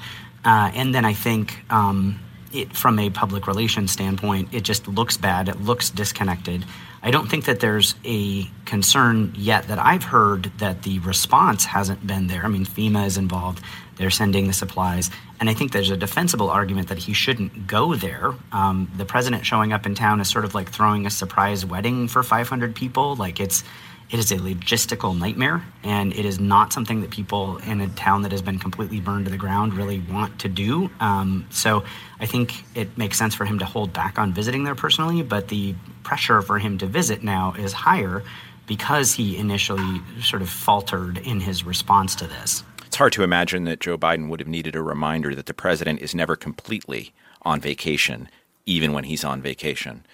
[0.44, 2.20] Uh, and then I think um,
[2.54, 5.48] it, from a public relations standpoint, it just looks bad.
[5.48, 6.64] It looks disconnected.
[7.02, 12.06] I don't think that there's a concern yet that I've heard that the response hasn't
[12.06, 12.44] been there.
[12.44, 13.62] I mean, FEMA is involved,
[13.96, 15.10] they're sending the supplies.
[15.38, 18.32] And I think there's a defensible argument that he shouldn't go there.
[18.52, 22.08] Um, the president showing up in town is sort of like throwing a surprise wedding
[22.08, 23.16] for 500 people.
[23.16, 23.64] Like it's
[24.10, 28.22] it is a logistical nightmare, and it is not something that people in a town
[28.22, 30.90] that has been completely burned to the ground really want to do.
[31.00, 31.84] Um, so
[32.20, 35.48] I think it makes sense for him to hold back on visiting there personally, but
[35.48, 38.22] the pressure for him to visit now is higher
[38.66, 42.62] because he initially sort of faltered in his response to this.
[42.86, 46.00] It's hard to imagine that Joe Biden would have needed a reminder that the president
[46.00, 48.28] is never completely on vacation,
[48.66, 50.06] even when he's on vacation.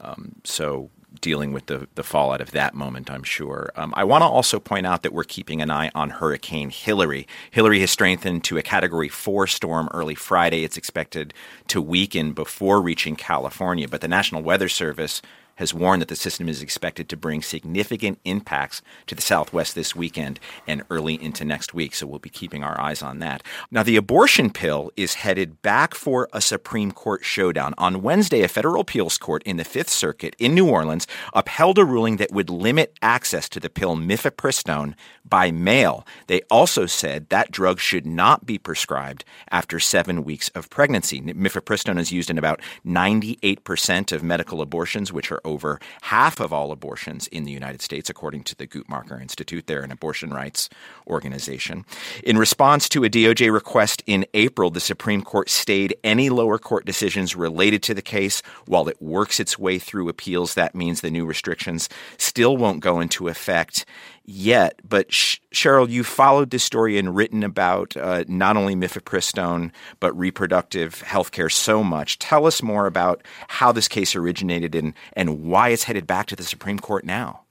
[0.00, 0.90] Um, so
[1.20, 3.70] dealing with the, the fallout of that moment, I'm sure.
[3.76, 7.26] Um, I want to also point out that we're keeping an eye on Hurricane Hilary.
[7.50, 10.64] Hilary has strengthened to a Category 4 storm early Friday.
[10.64, 11.34] It's expected
[11.68, 15.22] to weaken before reaching California, but the National Weather Service
[15.56, 19.94] has warned that the system is expected to bring significant impacts to the Southwest this
[19.94, 21.94] weekend and early into next week.
[21.94, 23.42] So we'll be keeping our eyes on that.
[23.70, 27.74] Now, the abortion pill is headed back for a Supreme Court showdown.
[27.78, 31.84] On Wednesday, a federal appeals court in the Fifth Circuit in New Orleans upheld a
[31.84, 34.94] ruling that would limit access to the pill mifepristone
[35.24, 36.06] by mail.
[36.26, 41.20] They also said that drug should not be prescribed after seven weeks of pregnancy.
[41.20, 46.72] Mifepristone is used in about 98% of medical abortions, which are over half of all
[46.72, 49.66] abortions in the United States, according to the Guttmacher Institute.
[49.66, 50.68] They're an abortion rights
[51.06, 51.84] organization.
[52.22, 56.86] In response to a DOJ request in April, the Supreme Court stayed any lower court
[56.86, 60.54] decisions related to the case while it works its way through appeals.
[60.54, 63.84] That means the new restrictions still won't go into effect
[64.24, 64.80] yet.
[64.88, 69.70] But Sh- Cheryl, you followed this story and written about uh, not only mifepristone
[70.00, 72.18] but reproductive health care so much.
[72.18, 76.36] Tell us more about how this case originated and, and why it's headed back to
[76.36, 77.43] the Supreme Court now.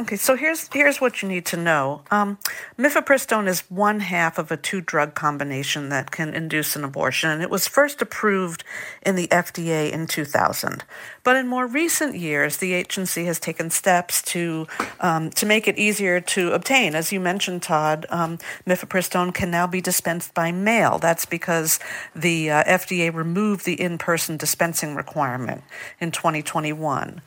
[0.00, 2.02] Okay, so here's here's what you need to know.
[2.12, 2.38] Um,
[2.78, 7.42] mifepristone is one half of a two drug combination that can induce an abortion, and
[7.42, 8.62] it was first approved
[9.04, 10.84] in the FDA in 2000.
[11.24, 14.68] But in more recent years, the agency has taken steps to
[15.00, 16.94] um, to make it easier to obtain.
[16.94, 18.38] As you mentioned, Todd, um,
[18.68, 21.00] mifepristone can now be dispensed by mail.
[21.00, 21.80] That's because
[22.14, 25.64] the uh, FDA removed the in person dispensing requirement
[25.98, 27.20] in 2021.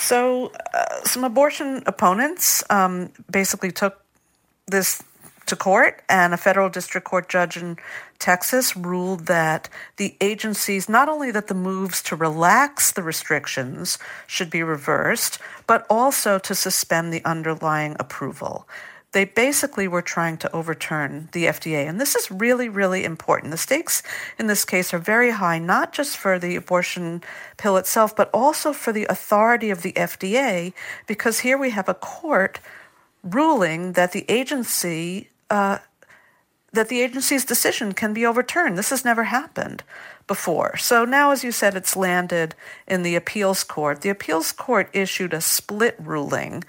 [0.00, 4.00] So, uh, some abortion opponents um, basically took
[4.66, 5.02] this
[5.46, 7.78] to court, and a federal district court judge in
[8.20, 14.50] Texas ruled that the agencies, not only that the moves to relax the restrictions should
[14.50, 18.68] be reversed, but also to suspend the underlying approval
[19.18, 21.88] they basically were trying to overturn the FDA.
[21.88, 23.50] And this is really, really important.
[23.50, 24.00] The stakes
[24.38, 27.24] in this case are very high, not just for the abortion
[27.56, 30.72] pill itself, but also for the authority of the FDA,
[31.08, 32.60] because here we have a court
[33.24, 35.30] ruling that the agency.
[35.50, 35.78] Uh,
[36.70, 38.76] that the agency's decision can be overturned.
[38.76, 39.82] This has never happened
[40.26, 40.76] before.
[40.76, 42.54] So now, as you said, it's landed
[42.86, 44.02] in the appeals court.
[44.02, 46.64] The appeals court issued a split ruling.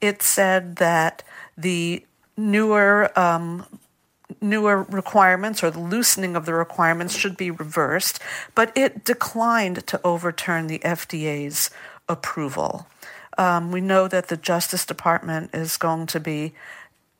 [0.00, 1.24] It said that
[1.60, 2.04] the
[2.36, 3.66] newer um,
[4.40, 8.20] newer requirements or the loosening of the requirements should be reversed,
[8.54, 11.70] but it declined to overturn the FDA's
[12.08, 12.86] approval.
[13.38, 16.52] Um, we know that the Justice Department is going to be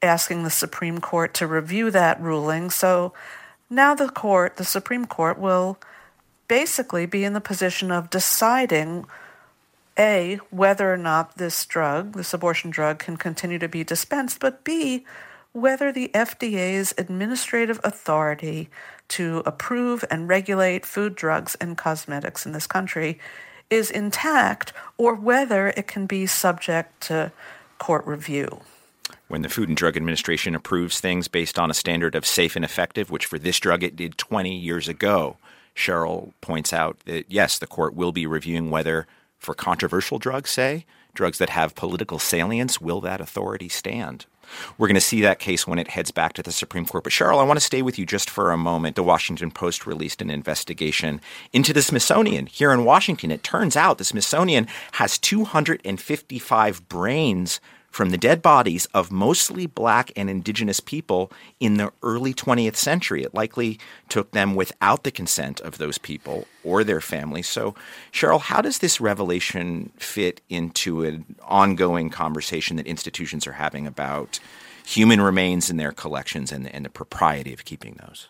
[0.03, 2.71] asking the Supreme Court to review that ruling.
[2.71, 3.13] So
[3.69, 5.79] now the court, the Supreme Court, will
[6.49, 9.07] basically be in the position of deciding
[10.01, 14.65] a, whether or not this drug, this abortion drug, can continue to be dispensed, but
[14.65, 15.05] B,
[15.53, 18.71] whether the FDA's administrative authority
[19.09, 23.19] to approve and regulate food, drugs, and cosmetics in this country
[23.69, 27.31] is intact or whether it can be subject to
[27.79, 28.61] court review.
[29.29, 32.65] When the Food and Drug Administration approves things based on a standard of safe and
[32.65, 35.37] effective, which for this drug it did 20 years ago,
[35.77, 39.07] Cheryl points out that yes, the court will be reviewing whether
[39.41, 40.85] for controversial drugs, say,
[41.15, 44.27] drugs that have political salience, will that authority stand?
[44.79, 47.05] We're going to see that case when it heads back to the Supreme Court.
[47.05, 48.97] But Cheryl, I want to stay with you just for a moment.
[48.97, 51.21] The Washington Post released an investigation
[51.53, 53.31] into the Smithsonian here in Washington.
[53.31, 57.61] It turns out the Smithsonian has 255 brains
[57.91, 63.23] from the dead bodies of mostly black and indigenous people in the early 20th century.
[63.23, 63.79] It likely
[64.09, 67.49] took them without the consent of those people or their families.
[67.49, 67.75] So,
[68.13, 74.39] Cheryl, how does this revelation fit into an ongoing conversation that institutions are having about
[74.87, 78.29] human remains in their collections and, and the propriety of keeping those?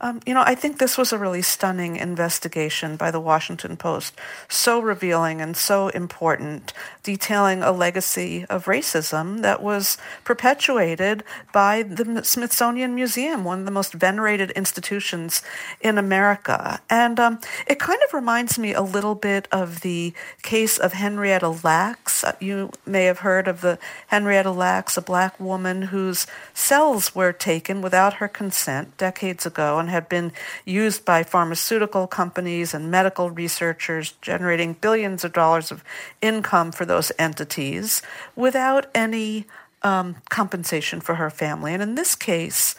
[0.00, 4.14] Um, you know, I think this was a really stunning investigation by the Washington Post,
[4.48, 6.72] so revealing and so important,
[7.02, 13.72] detailing a legacy of racism that was perpetuated by the Smithsonian Museum, one of the
[13.72, 15.42] most venerated institutions
[15.80, 16.80] in America.
[16.88, 21.48] And um, it kind of reminds me a little bit of the case of Henrietta
[21.64, 22.22] Lacks.
[22.22, 27.32] Uh, you may have heard of the Henrietta Lacks, a black woman whose cells were
[27.32, 30.32] taken without her consent decades ago and had been
[30.64, 35.84] used by pharmaceutical companies and medical researchers, generating billions of dollars of
[36.20, 38.02] income for those entities
[38.36, 39.46] without any
[39.82, 41.72] um, compensation for her family.
[41.74, 42.74] And in this case,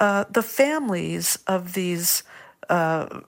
[0.00, 2.22] uh, the families of these
[2.68, 3.20] uh,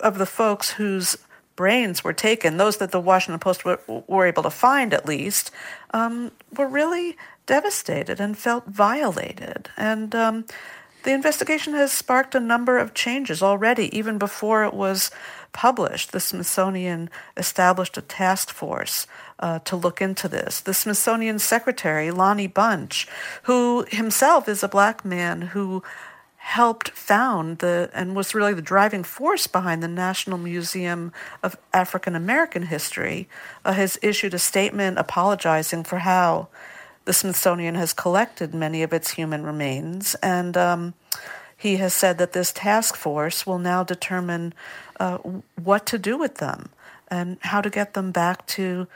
[0.00, 1.16] of the folks whose
[1.54, 5.50] brains were taken, those that the Washington Post were, were able to find at least,
[5.92, 7.16] um, were really
[7.46, 9.68] devastated and felt violated.
[9.76, 10.44] And um,
[11.02, 15.10] the investigation has sparked a number of changes already, even before it was
[15.52, 16.12] published.
[16.12, 19.06] The Smithsonian established a task force
[19.38, 20.60] uh, to look into this.
[20.60, 23.06] The Smithsonian secretary, Lonnie Bunch,
[23.44, 25.82] who himself is a black man who
[26.36, 32.16] helped found the and was really the driving force behind the National Museum of African
[32.16, 33.28] American History,
[33.64, 36.48] uh, has issued a statement apologizing for how
[37.04, 40.94] the Smithsonian has collected many of its human remains, and um,
[41.56, 44.54] he has said that this task force will now determine
[44.98, 45.18] uh,
[45.62, 46.70] what to do with them
[47.08, 48.86] and how to get them back to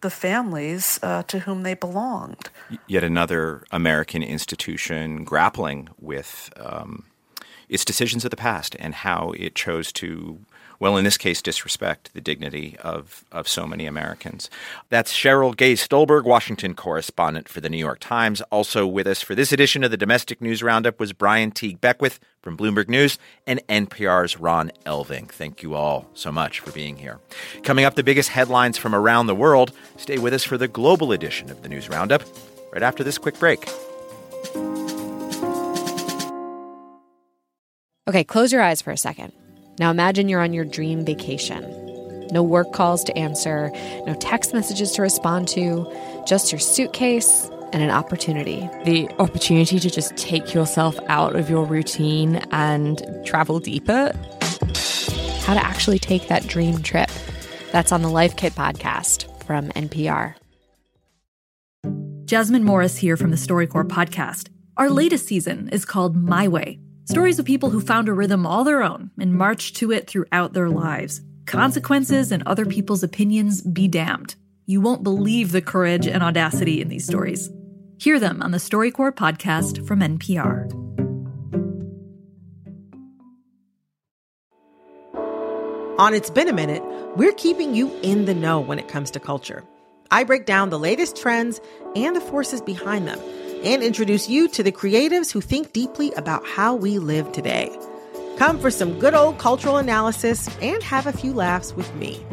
[0.00, 2.50] the families uh, to whom they belonged.
[2.86, 7.04] Yet another American institution grappling with um,
[7.68, 10.38] its decisions of the past and how it chose to
[10.80, 14.50] well, in this case, disrespect the dignity of, of so many Americans.
[14.88, 18.40] That's Cheryl Gay Stolberg, Washington correspondent for the New York Times.
[18.50, 22.20] Also with us for this edition of the Domestic News Roundup was Ryan Teague Beckwith
[22.42, 25.28] from Bloomberg News and NPR's Ron Elving.
[25.28, 27.18] Thank you all so much for being here.
[27.62, 29.72] Coming up, the biggest headlines from around the world.
[29.96, 32.22] Stay with us for the global edition of the News Roundup
[32.72, 33.66] right after this quick break.
[38.06, 39.32] Okay, close your eyes for a second.
[39.78, 42.28] Now imagine you're on your dream vacation.
[42.30, 43.70] No work calls to answer,
[44.06, 45.90] no text messages to respond to,
[46.26, 48.68] just your suitcase and an opportunity.
[48.84, 54.12] The opportunity to just take yourself out of your routine and travel deeper.
[55.42, 57.10] How to actually take that dream trip.
[57.72, 60.34] That's on the Life Kit podcast from NPR.
[62.24, 64.48] Jasmine Morris here from the StoryCorps podcast.
[64.76, 68.64] Our latest season is called My Way Stories of people who found a rhythm all
[68.64, 71.20] their own and marched to it throughout their lives.
[71.44, 74.36] Consequences and other people's opinions be damned.
[74.64, 77.50] You won't believe the courage and audacity in these stories.
[77.98, 80.72] Hear them on the StoryCorps podcast from NPR.
[85.98, 86.82] On It's Been a Minute,
[87.16, 89.62] we're keeping you in the know when it comes to culture.
[90.10, 91.60] I break down the latest trends
[91.94, 93.20] and the forces behind them
[93.64, 97.76] and introduce you to the creatives who think deeply about how we live today.
[98.36, 102.24] Come for some good old cultural analysis and have a few laughs with me.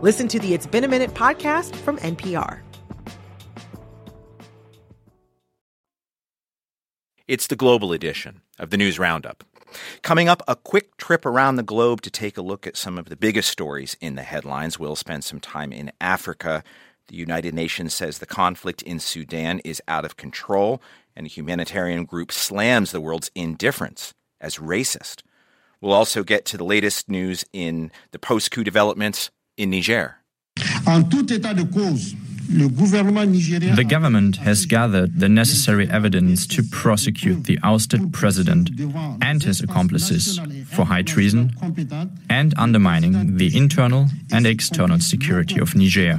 [0.00, 2.60] Listen to the It's Been a Minute podcast from NPR.
[7.28, 9.44] It's the global edition of the News Roundup.
[10.02, 13.08] Coming up, a quick trip around the globe to take a look at some of
[13.08, 14.80] the biggest stories in the headlines.
[14.80, 16.64] We'll spend some time in Africa
[17.10, 20.80] the United Nations says the conflict in Sudan is out of control,
[21.16, 25.22] and a humanitarian group slams the world's indifference as racist.
[25.80, 30.18] We'll also get to the latest news in the post coup developments in Niger.
[33.72, 38.70] The government has gathered the necessary evidence to prosecute the ousted president
[39.20, 41.52] and his accomplices for high treason
[42.28, 46.18] and undermining the internal and external security of Niger.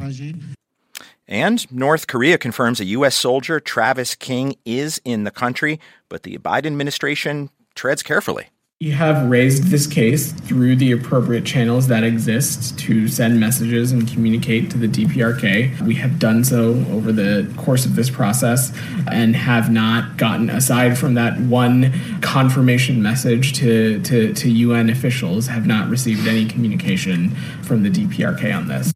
[1.31, 3.15] And North Korea confirms a U.S.
[3.15, 5.79] soldier, Travis King, is in the country,
[6.09, 8.47] but the Biden administration treads carefully.
[8.81, 14.11] We have raised this case through the appropriate channels that exist to send messages and
[14.11, 15.79] communicate to the DPRK.
[15.81, 18.75] We have done so over the course of this process
[19.09, 25.47] and have not gotten, aside from that one confirmation message to, to, to UN officials,
[25.47, 27.29] have not received any communication
[27.63, 28.90] from the DPRK on this.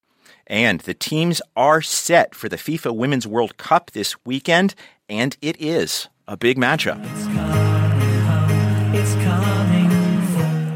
[0.47, 4.75] And the teams are set for the FIFA Women's World Cup this weekend,
[5.09, 7.01] and it is a big matchup.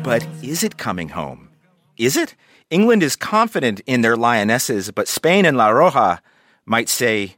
[0.04, 1.50] But is it coming home?
[1.98, 2.36] Is it?
[2.72, 6.20] England is confident in their lionesses, but Spain and La Roja
[6.66, 7.36] might say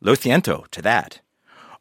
[0.00, 1.20] lo siento to that.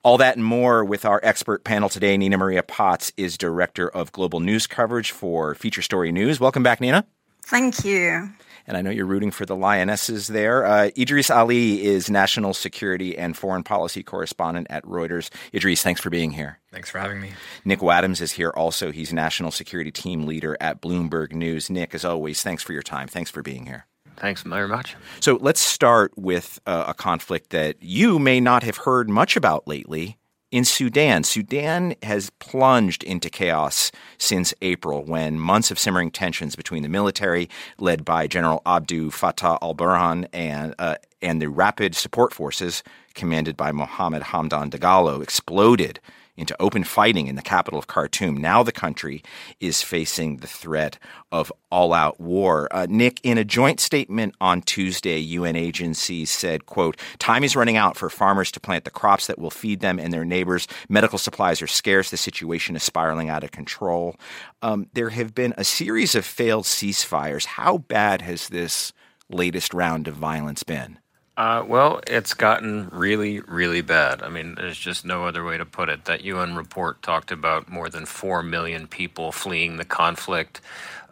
[0.04, 2.18] All that and more with our expert panel today.
[2.18, 6.40] Nina Maria Potts is director of global news coverage for Feature Story News.
[6.40, 7.06] Welcome back, Nina.
[7.44, 8.30] Thank you
[8.68, 10.66] and I know you're rooting for the Lionesses there.
[10.66, 15.30] Uh, Idrees Ali is national security and foreign policy correspondent at Reuters.
[15.54, 16.60] Idrees, thanks for being here.
[16.72, 17.32] Thanks for having me.
[17.64, 18.92] Nick Wadhams is here also.
[18.92, 21.70] He's national security team leader at Bloomberg News.
[21.70, 23.08] Nick, as always, thanks for your time.
[23.08, 23.86] Thanks for being here.
[24.18, 24.96] Thanks very much.
[25.20, 29.68] So let's start with uh, a conflict that you may not have heard much about
[29.68, 30.18] lately
[30.52, 36.84] in Sudan, Sudan has plunged into chaos since April when months of simmering tensions between
[36.84, 42.34] the military, led by General Abdel Fattah al Burhan, and, uh, and the rapid support
[42.34, 42.82] forces,
[43.14, 46.00] commanded by Mohammed Hamdan Dagalo, exploded
[46.38, 48.38] into open fighting in the capital of Khartoum.
[48.38, 49.24] Now the country
[49.60, 50.98] is facing the threat
[51.32, 52.68] of all out war.
[52.72, 57.76] Uh, Nick, in a joint statement on Tuesday, UN agencies said, quote, time is running
[57.76, 60.68] out for farmers to plant the crops that will feed them and their neighbors.
[60.88, 62.12] Medical supplies are scarce.
[62.12, 64.16] The situation is spiraling out of control.
[64.62, 67.46] Um, there have been a series of failed ceasefires.
[67.46, 68.94] How bad has this
[69.30, 71.00] latest round of violence been?
[71.38, 74.24] Uh, well, it's gotten really, really bad.
[74.24, 76.06] I mean, there's just no other way to put it.
[76.06, 80.62] That UN report talked about more than 4 million people fleeing the conflict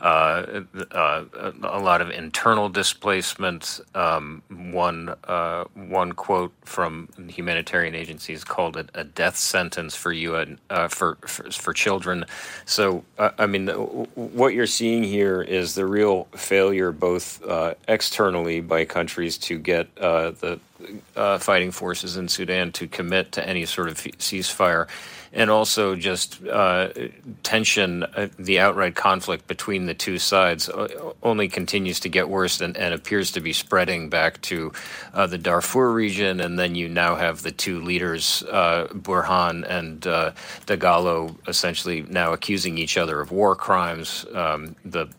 [0.01, 3.79] a lot of internal displacement.
[3.93, 10.59] Um, one uh, one quote from humanitarian agencies called it a death sentence for UN
[10.69, 12.25] uh, for, for, for children.
[12.65, 18.61] So uh, I mean, what you're seeing here is the real failure, both uh, externally
[18.61, 20.59] by countries to get the
[21.39, 24.87] fighting forces in Sudan to commit to any sort of ceasefire
[25.35, 26.89] and also just uh,
[27.43, 30.87] tension, uh, the outright conflict between the two sides uh,
[31.21, 34.71] only continues to get worse and, and appears to be spreading back to
[35.13, 36.39] uh, the Darfur region.
[36.39, 40.31] And then you now have the two leaders, uh, Burhan and uh,
[40.65, 44.25] Dagalo, essentially now accusing each other of war crimes.
[44.33, 45.09] Um, the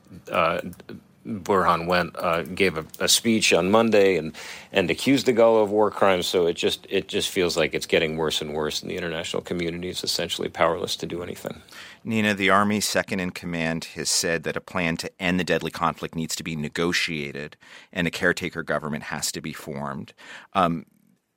[1.27, 4.35] Burhan went uh, gave a, a, speech on Monday and
[4.73, 6.27] and accused Dagalo of war crimes.
[6.27, 9.43] So it just it just feels like it's getting worse and worse, and the international
[9.43, 11.63] community is essentially powerless to do anything.
[12.05, 15.73] Nina, the army second in command has said that a plan to end the deadly
[15.73, 17.57] conflict needs to be negotiated,
[17.93, 20.13] and a caretaker government has to be formed.
[20.55, 20.87] Um,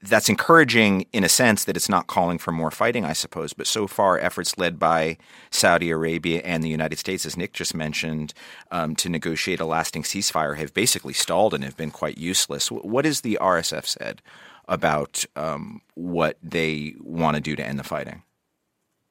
[0.01, 3.53] that's encouraging in a sense that it's not calling for more fighting, I suppose.
[3.53, 5.17] But so far, efforts led by
[5.51, 8.33] Saudi Arabia and the United States, as Nick just mentioned,
[8.71, 12.71] um, to negotiate a lasting ceasefire have basically stalled and have been quite useless.
[12.71, 14.21] What has the RSF said
[14.69, 18.23] about um, what they want to do to end the fighting?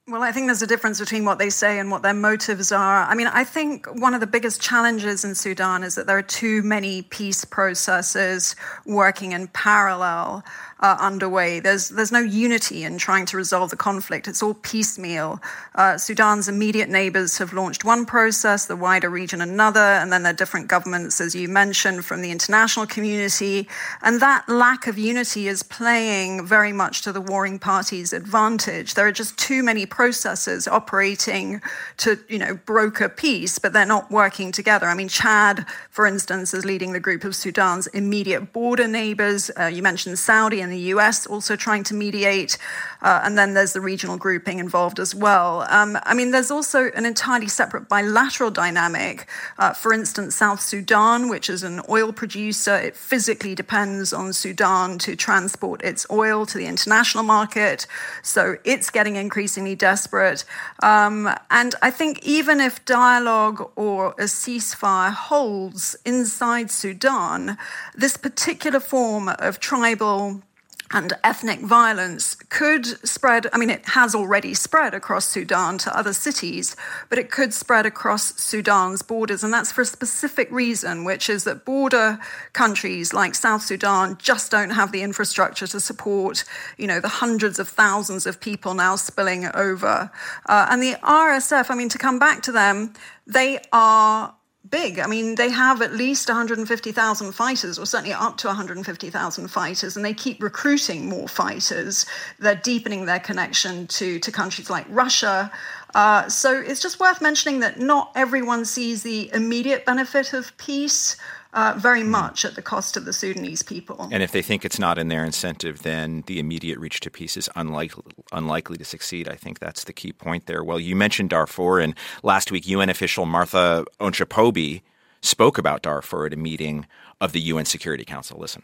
[0.09, 3.05] Well, I think there's a difference between what they say and what their motives are.
[3.05, 6.23] I mean, I think one of the biggest challenges in Sudan is that there are
[6.23, 10.43] too many peace processes working in parallel
[10.81, 11.61] uh, underway.
[11.61, 14.29] There's there's no unity in trying to resolve the conflict.
[14.29, 15.41] It's all piecemeal.
[15.75, 20.33] Uh, Sudan's immediate neighbors have launched one process, the wider region another, and then there
[20.33, 23.69] are different governments, as you mentioned, from the international community.
[24.03, 28.95] And that lack of unity is playing very much to the warring parties' advantage.
[28.95, 31.61] There are just too many processes operating
[31.99, 34.87] to, you know, broker peace, but they're not working together.
[34.87, 39.51] I mean, Chad, for instance, is leading the group of Sudan's immediate border neighbors.
[39.59, 42.59] Uh, you mentioned Saudi and the US also trying to mediate.
[43.01, 45.65] Uh, and then there's the regional grouping involved as well.
[45.71, 49.29] Um, I mean, there's also an entirely separate bilateral dynamic.
[49.59, 54.99] Uh, for instance, South Sudan, which is an oil producer, it physically depends on Sudan
[54.99, 57.87] to transport its oil to the international market.
[58.23, 60.45] So it's getting increasingly desperate.
[60.83, 67.57] Um, and I think even if dialogue or a ceasefire holds inside Sudan,
[67.95, 70.43] this particular form of tribal
[70.91, 73.47] and ethnic violence could spread.
[73.53, 76.77] I mean, it has already spread across Sudan to other cities,
[77.11, 79.45] but it could spread across Sudan's borders.
[79.45, 82.19] And that's for a specific reason, which is that border
[82.55, 86.45] countries like South Sudan just don't have the infrastructure to support,
[86.79, 90.11] you know, the hundreds of thousands of people now spilling over.
[90.47, 92.95] Uh, and the RSF, I mean, to come back to them,
[93.27, 94.35] they are
[94.71, 94.99] big.
[94.99, 100.05] I mean, they have at least 150,000 fighters, or certainly up to 150,000 fighters, and
[100.05, 102.07] they keep recruiting more fighters.
[102.39, 105.51] They're deepening their connection to, to countries like Russia.
[105.95, 111.17] Uh, so it's just worth mentioning that not everyone sees the immediate benefit of peace
[111.55, 112.11] uh, very hmm.
[112.11, 114.09] much at the cost of the Sudanese people.
[114.11, 117.37] And if they think it's not in their incentive, then the immediate reach to peace
[117.37, 119.29] is unlikely, unlikely to succeed.
[119.29, 120.63] I think that's the key point there.
[120.63, 124.83] Well, you mentioned Darfur, and last week UN official Martha Onchapobi
[125.21, 126.87] spoke about Darfur at a meeting
[127.21, 128.39] of the UN Security Council.
[128.39, 128.63] Listen.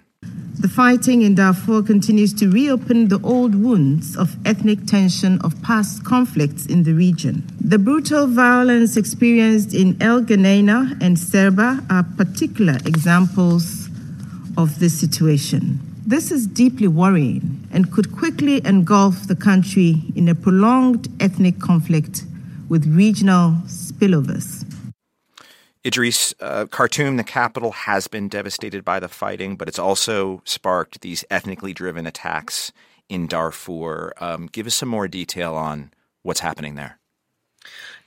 [0.59, 6.05] The fighting in Darfur continues to reopen the old wounds of ethnic tension of past
[6.05, 7.45] conflicts in the region.
[7.61, 13.89] The brutal violence experienced in El Geneina and Serba are particular examples
[14.57, 15.81] of this situation.
[16.07, 22.25] This is deeply worrying and could quickly engulf the country in a prolonged ethnic conflict
[22.69, 24.65] with regional spillovers.
[25.85, 31.03] Idrees, uh, Khartoum, the capital, has been devastated by the fighting, but it's also sparked
[31.03, 32.73] these ethnically driven attacks
[33.11, 34.15] in Darfur.
[34.19, 36.99] Um, give us some more detail on what's happening there.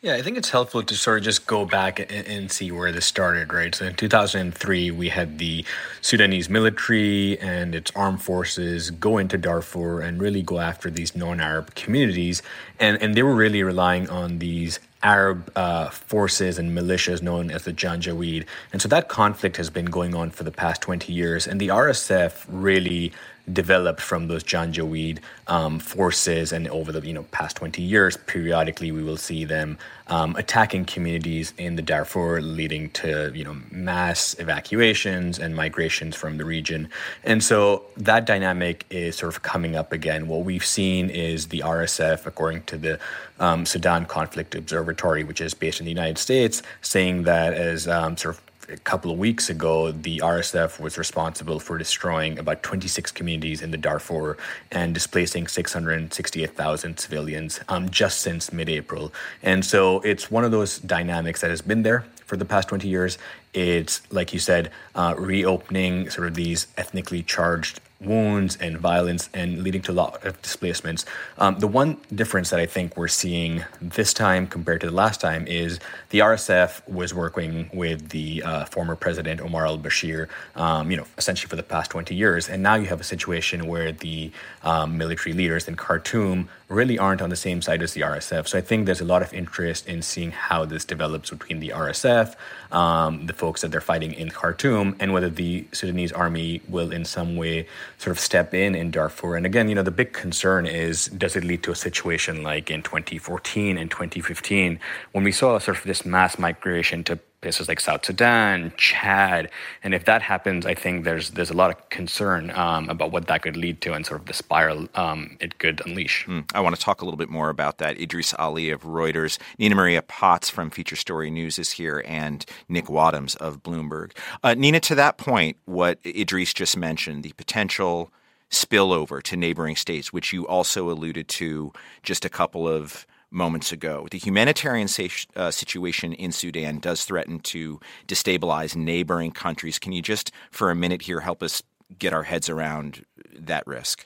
[0.02, 2.92] Yeah, I think it's helpful to sort of just go back and, and, see where
[2.92, 3.74] this started, right?
[3.74, 5.66] So in 2003, we had the
[6.02, 11.42] Sudanese military and its armed forces go into Darfur and really go after these non
[11.42, 12.44] Arab communities.
[12.80, 17.64] And, and they were really relying on these Arab uh, forces and militias known as
[17.64, 18.46] the Janjaweed.
[18.74, 21.48] And so that conflict has been going on for the past 20 years.
[21.48, 23.14] And the RSF really
[23.52, 28.92] developed from those Janjaweed um, forces, and over the you know past 20 years, periodically
[28.92, 29.78] we will see them
[30.08, 36.38] um, attacking communities in the Darfur, leading to you know mass evacuations and migrations from
[36.38, 36.90] the region.
[37.24, 40.28] And so that dynamic is sort of coming up again.
[40.28, 43.00] What we've seen is the RSF, according to the
[43.40, 48.18] um, Sudan Conflict Observatory, which is based in the United States, saying that as um,
[48.18, 53.12] sort of a couple of weeks ago, the RSF was responsible for destroying about 26
[53.12, 54.38] communities in the Darfur
[54.72, 59.14] and displacing 668,000 civilians um, just since mid April.
[59.42, 62.88] And so it's one of those dynamics that has been there for the past 20
[62.88, 63.18] years.
[63.54, 69.64] It's, like you said, uh, reopening sort of these ethnically charged wounds and violence and
[69.64, 71.06] leading to a lot of displacements.
[71.38, 75.20] Um, the one difference that I think we're seeing this time compared to the last
[75.20, 75.80] time is
[76.10, 81.50] the RSF was working with the uh, former president Omar al-Bashir, um, you know, essentially
[81.50, 84.32] for the past 20 years, and now you have a situation where the
[84.64, 88.48] um, military leaders in Khartoum really aren't on the same side as the RSF.
[88.48, 91.70] So I think there's a lot of interest in seeing how this develops between the
[91.70, 92.36] RSF,
[92.72, 97.06] um, the folks that they're fighting in Khartoum, and whether the Sudanese army will in
[97.06, 99.38] some way sort of step in in Darfur.
[99.38, 102.70] And again, you know, the big concern is does it lead to a situation like
[102.70, 104.80] in 2014 and 2015
[105.14, 109.52] when we saw sort of this mass migration to places like South Sudan, Chad,
[109.84, 113.28] and if that happens, I think there's there's a lot of concern um, about what
[113.28, 116.26] that could lead to and sort of the spiral um, it could unleash.
[116.26, 117.98] Mm, I want to talk a little bit more about that.
[117.98, 122.86] Idrees Ali of Reuters, Nina Maria Potts from Feature Story News is here, and Nick
[122.86, 124.12] Wadhams of Bloomberg.
[124.44, 128.12] Uh, Nina, to that point, what Idrees just mentioned, the potential
[128.50, 131.72] spillover to neighboring states, which you also alluded to
[132.02, 134.08] just a couple of moments ago.
[134.10, 134.88] The humanitarian
[135.36, 139.80] uh, situation in Sudan does threaten to destabilize neighboring countries.
[139.80, 141.62] Can you just, for a minute here, help us
[141.98, 143.06] get our heads around
[143.38, 144.06] that risk?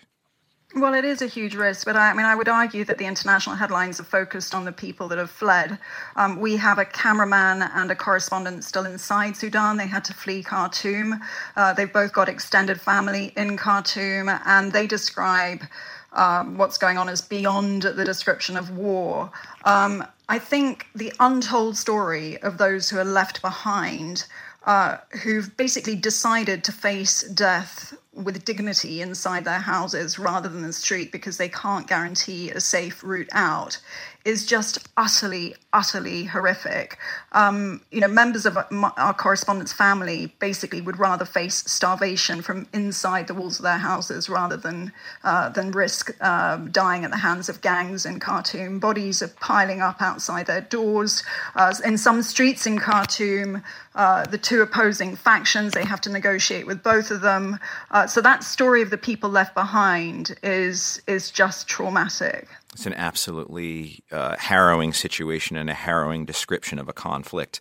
[0.73, 3.05] Well, it is a huge risk, but I, I, mean, I would argue that the
[3.05, 5.77] international headlines are focused on the people that have fled.
[6.15, 9.75] Um, we have a cameraman and a correspondent still inside Sudan.
[9.75, 11.19] They had to flee Khartoum.
[11.57, 15.61] Uh, they've both got extended family in Khartoum, and they describe
[16.13, 19.31] um, what's going on is beyond the description of war.
[19.65, 24.25] Um, I think the untold story of those who are left behind,
[24.65, 30.73] uh, who've basically decided to face death with dignity inside their houses rather than the
[30.73, 33.79] street because they can't guarantee a safe route out,
[34.23, 36.97] is just utterly, utterly horrific.
[37.31, 43.27] Um, you know, members of our correspondent's family basically would rather face starvation from inside
[43.27, 44.91] the walls of their houses rather than
[45.23, 48.79] uh, than risk uh, dying at the hands of gangs in Khartoum.
[48.79, 51.23] Bodies are piling up outside their doors.
[51.55, 53.63] Uh, in some streets in Khartoum,
[53.95, 57.59] uh, the two opposing factions they have to negotiate with both of them.
[57.89, 62.47] Uh, so that story of the people left behind is is just traumatic.
[62.73, 67.59] It's an absolutely uh, harrowing situation and a harrowing description of a conflict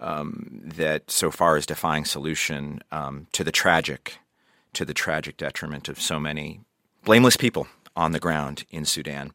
[0.00, 4.18] um, that so far is defying solution um, to the tragic,
[4.72, 6.60] to the tragic detriment of so many
[7.04, 9.32] blameless people on the ground in Sudan.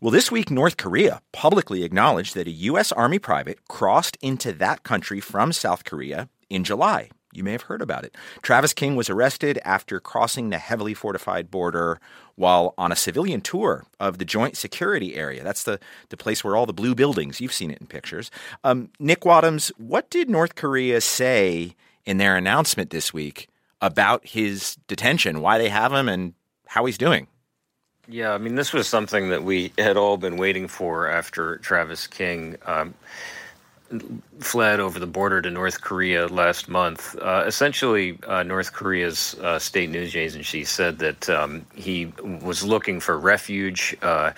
[0.00, 2.92] Well, this week, North Korea publicly acknowledged that a U.S.
[2.92, 7.10] Army private crossed into that country from South Korea in July.
[7.32, 8.14] You may have heard about it.
[8.42, 11.98] Travis King was arrested after crossing the heavily fortified border
[12.34, 15.42] while on a civilian tour of the joint security area.
[15.42, 15.80] That's the,
[16.10, 18.30] the place where all the blue buildings, you've seen it in pictures.
[18.64, 21.74] Um, Nick Wadhams, what did North Korea say
[22.04, 23.48] in their announcement this week
[23.80, 26.34] about his detention, why they have him, and
[26.66, 27.28] how he's doing?
[28.08, 32.06] Yeah, I mean, this was something that we had all been waiting for after Travis
[32.06, 32.56] King.
[32.66, 32.94] Um,
[34.38, 37.16] fled over the border to North Korea last month.
[37.18, 43.00] Uh, essentially, uh, North Korea's uh, state news agency said that um, he was looking
[43.00, 44.32] for refuge uh,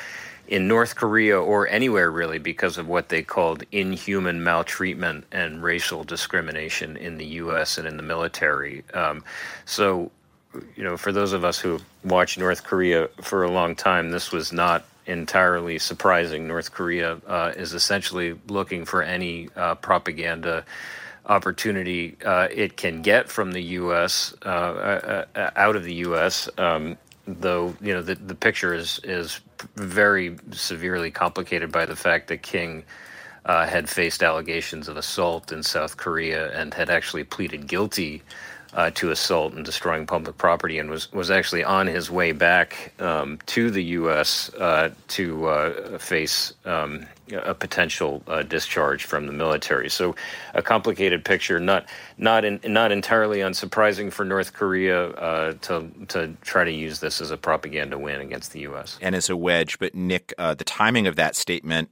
[0.49, 6.05] in North Korea or anywhere really because of what they called inhuman maltreatment and racial
[6.05, 7.79] discrimination in the U.S.
[7.79, 8.85] and in the military.
[8.93, 9.25] Um,
[9.65, 10.11] so,
[10.77, 14.33] you know, for those of us who watched North Korea for a long time, this
[14.33, 16.47] was not entirely surprising.
[16.47, 20.65] North Korea uh, is essentially looking for any uh, propaganda
[21.27, 24.35] opportunity uh, it can get from the U.S.
[24.45, 26.49] Uh, uh, out of the U.S.
[26.59, 29.41] Um, though you know the the picture is is
[29.77, 32.85] very severely complicated by the fact that King.
[33.47, 38.23] had faced allegations of assault in South Korea and had actually pleaded guilty
[38.75, 42.93] uh, to assault and destroying public property, and was was actually on his way back
[43.01, 44.53] um, to the U.S.
[44.55, 49.89] Uh, to uh, face um, a potential uh, discharge from the military.
[49.89, 50.15] So,
[50.55, 56.37] a complicated picture, not not in, not entirely unsurprising for North Korea uh, to to
[56.43, 58.99] try to use this as a propaganda win against the U.S.
[59.01, 59.79] and as a wedge.
[59.79, 61.91] But Nick, uh, the timing of that statement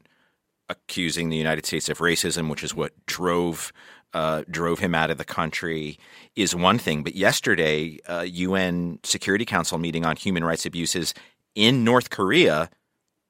[0.69, 3.73] accusing the United States of racism, which is what drove
[4.15, 5.99] uh, drove him out of the country
[6.37, 7.03] is one thing.
[7.03, 11.15] But yesterday, uh, UN Security Council meeting on human rights abuses
[11.55, 12.71] in North Korea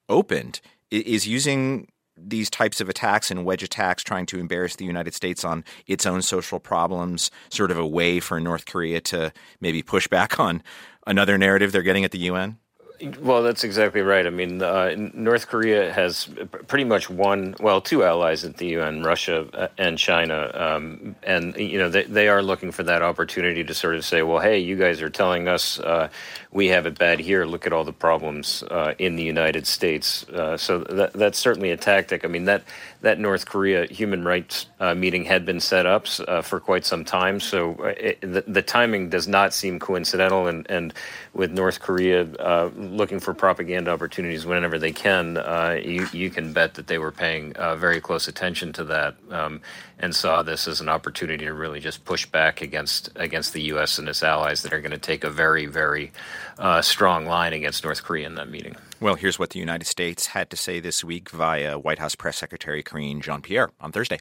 [0.09, 0.61] opened.
[0.91, 5.43] Is using these types of attacks and wedge attacks trying to embarrass the United States
[5.43, 10.07] on its own social problems sort of a way for North Korea to maybe push
[10.07, 10.61] back on
[11.07, 12.59] another narrative they're getting at the UN?
[13.19, 14.25] Well, that's exactly right.
[14.25, 16.29] I mean, uh, North Korea has
[16.67, 20.49] pretty much one, well, two allies at the UN, Russia uh, and China.
[20.53, 24.21] Um, and, you know, they, they are looking for that opportunity to sort of say,
[24.21, 26.07] well, hey, you guys are telling us uh,
[26.51, 27.45] we have it bad here.
[27.45, 30.23] Look at all the problems uh, in the United States.
[30.29, 32.23] Uh, so that, that's certainly a tactic.
[32.23, 32.63] I mean, that,
[33.01, 37.39] that North Korea human rights uh, meeting had been set up for quite some time.
[37.39, 40.47] So it, the, the, timing does not seem coincidental.
[40.47, 40.93] And, and
[41.33, 42.27] with North Korea,
[42.93, 47.11] looking for propaganda opportunities whenever they can, uh, you, you can bet that they were
[47.11, 49.61] paying uh, very close attention to that um,
[49.99, 53.97] and saw this as an opportunity to really just push back against against the U.S.
[53.97, 56.11] and its allies that are going to take a very, very
[56.57, 58.75] uh, strong line against North Korea in that meeting.
[58.99, 62.37] Well, here's what the United States had to say this week via White House Press
[62.37, 64.19] Secretary Karine Jean Pierre on Thursday.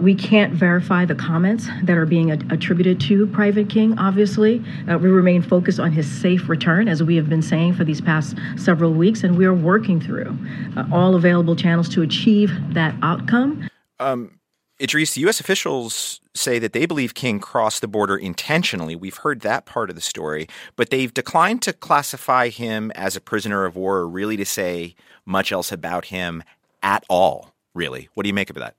[0.00, 4.60] We can't verify the comments that are being attributed to Private King, obviously.
[4.90, 8.00] Uh, we remain focused on his safe return, as we have been saying for these
[8.00, 10.36] past several weeks, and we are working through
[10.76, 13.68] uh, all available channels to achieve that outcome.
[14.00, 14.40] Um,
[14.80, 15.38] Idrees, U.S.
[15.38, 18.96] officials say that they believe King crossed the border intentionally.
[18.96, 23.20] We've heard that part of the story, but they've declined to classify him as a
[23.20, 26.42] prisoner of war or really to say much else about him
[26.82, 28.08] at all, really.
[28.14, 28.74] What do you make of that?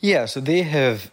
[0.00, 1.10] Yeah, so they have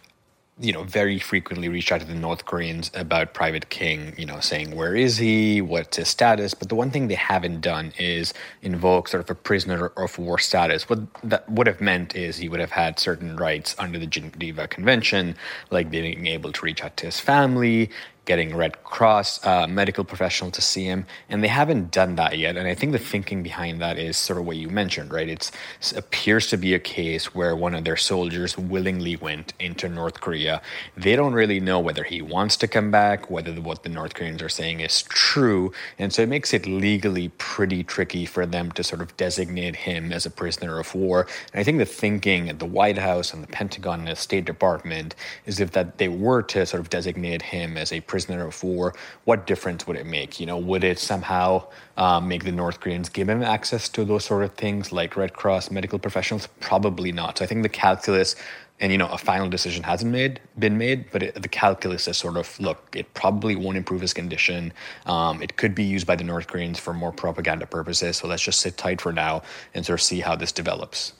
[0.60, 4.38] you know, very frequently reached out to the North Koreans about Private King, you know,
[4.38, 6.54] saying where is he, what's his status.
[6.54, 8.32] But the one thing they haven't done is
[8.62, 10.88] invoke sort of a prisoner of war status.
[10.88, 14.68] What that would have meant is he would have had certain rights under the Geneva
[14.68, 15.34] Convention,
[15.70, 17.90] like being able to reach out to his family,
[18.24, 22.56] getting Red Cross uh, medical professional to see him, and they haven't done that yet.
[22.56, 25.28] And I think the thinking behind that is sort of what you mentioned, right?
[25.28, 29.88] It's, it appears to be a case where one of their soldiers willingly went into
[29.88, 30.62] North Korea.
[30.96, 34.42] They don't really know whether he wants to come back, whether what the North Koreans
[34.42, 38.82] are saying is true, and so it makes it legally pretty tricky for them to
[38.82, 41.26] sort of designate him as a prisoner of war.
[41.52, 44.44] And I think the thinking at the White House and the Pentagon and the State
[44.44, 45.14] Department
[45.46, 48.94] is if that they were to sort of designate him as a prisoner of war,
[49.24, 50.40] what difference would it make?
[50.40, 54.24] You know, would it somehow um, make the North Koreans give him access to those
[54.24, 56.48] sort of things like Red Cross medical professionals?
[56.60, 57.38] Probably not.
[57.38, 58.36] So I think the calculus
[58.80, 62.16] and you know a final decision hasn't made been made but it, the calculus is
[62.16, 64.72] sort of look it probably won't improve his condition
[65.06, 68.42] um, it could be used by the north koreans for more propaganda purposes so let's
[68.42, 69.42] just sit tight for now
[69.74, 71.12] and sort of see how this develops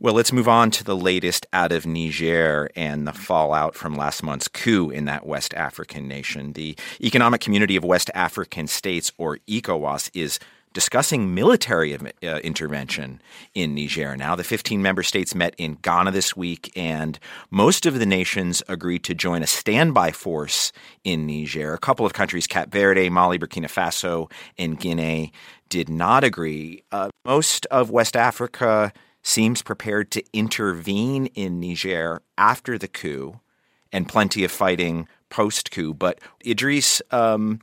[0.00, 4.22] well, let's move on to the latest out of Niger and the fallout from last
[4.22, 6.52] month's coup in that West African nation.
[6.52, 10.38] The Economic Community of West African States, or ECOWAS, is
[10.72, 13.20] discussing military uh, intervention
[13.54, 14.16] in Niger.
[14.16, 17.18] Now, the 15 member states met in Ghana this week, and
[17.50, 20.72] most of the nations agreed to join a standby force
[21.04, 21.74] in Niger.
[21.74, 25.32] A couple of countries, Cape Verde, Mali, Burkina Faso, and Guinea,
[25.68, 26.82] did not agree.
[26.92, 28.92] Uh, most of West Africa
[29.22, 33.40] seems prepared to intervene in Niger after the coup
[33.92, 35.94] and plenty of fighting post coup.
[35.94, 37.60] But Idrees, um,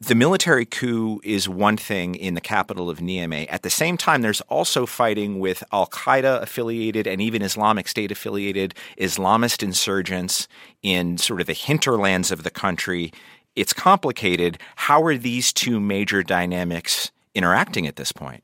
[0.00, 3.46] the military coup is one thing in the capital of Niamey.
[3.48, 8.10] At the same time, there's also fighting with Al Qaeda affiliated and even Islamic State
[8.10, 10.48] affiliated Islamist insurgents
[10.82, 13.12] in sort of the hinterlands of the country.
[13.54, 14.58] It's complicated.
[14.74, 18.42] How are these two major dynamics interacting at this point?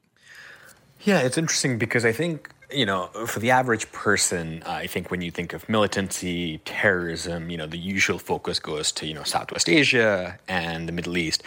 [1.00, 5.22] Yeah, it's interesting because I think you know, for the average person, I think when
[5.22, 9.68] you think of militancy, terrorism, you know, the usual focus goes to, you know, Southwest
[9.68, 11.42] Asia and the Middle East.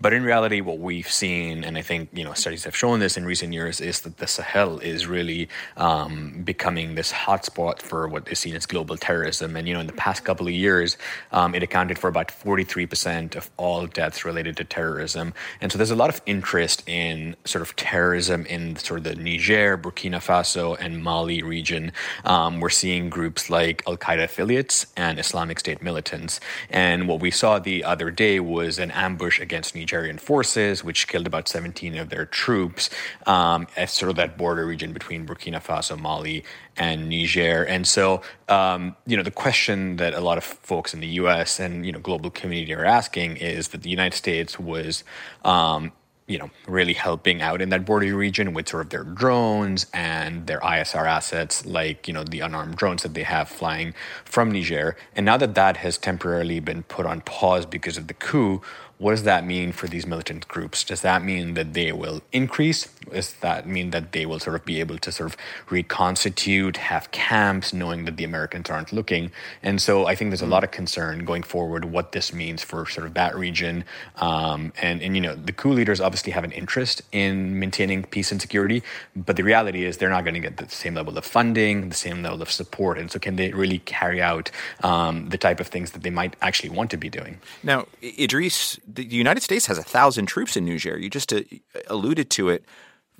[0.00, 3.18] But in reality, what we've seen, and I think you know studies have shown this
[3.18, 8.26] in recent years, is that the Sahel is really um, becoming this hotspot for what
[8.32, 9.56] is seen as global terrorism.
[9.56, 10.96] And you know, in the past couple of years,
[11.32, 15.34] um, it accounted for about 43% of all deaths related to terrorism.
[15.60, 19.16] And so there's a lot of interest in sort of terrorism in sort of the
[19.16, 21.92] Niger, Burkina Faso, and Mali region.
[22.24, 26.40] Um, we're seeing groups like Al Qaeda affiliates and Islamic State militants.
[26.70, 31.08] And what we saw the other day was an ambush against Niger Nigerian forces, which
[31.08, 32.90] killed about 17 of their troops
[33.26, 36.44] um, at sort of that border region between Burkina Faso, Mali,
[36.76, 37.64] and Niger.
[37.64, 41.58] And so, um, you know, the question that a lot of folks in the U.S.
[41.58, 45.02] and you know global community are asking is that the United States was
[45.44, 45.90] um,
[46.30, 50.46] you know, really helping out in that border region with sort of their drones and
[50.46, 53.92] their ISR assets, like, you know, the unarmed drones that they have flying
[54.24, 54.96] from Niger.
[55.16, 58.62] And now that that has temporarily been put on pause because of the coup,
[59.00, 60.84] what does that mean for these militant groups?
[60.84, 62.86] Does that mean that they will increase?
[63.10, 65.38] Does that mean that they will sort of be able to sort of
[65.70, 69.32] reconstitute, have camps, knowing that the Americans aren't looking?
[69.62, 72.86] And so I think there's a lot of concern going forward what this means for
[72.86, 73.84] sort of that region.
[74.16, 78.30] Um, and, and, you know, the coup leaders obviously have an interest in maintaining peace
[78.30, 78.82] and security,
[79.16, 81.94] but the reality is they're not going to get the same level of funding, the
[81.94, 82.98] same level of support.
[82.98, 84.50] And so can they really carry out
[84.82, 87.40] um, the type of things that they might actually want to be doing?
[87.62, 90.98] Now, Idrees, the United States has a thousand troops in Niger.
[90.98, 91.40] You just uh,
[91.86, 92.64] alluded to it.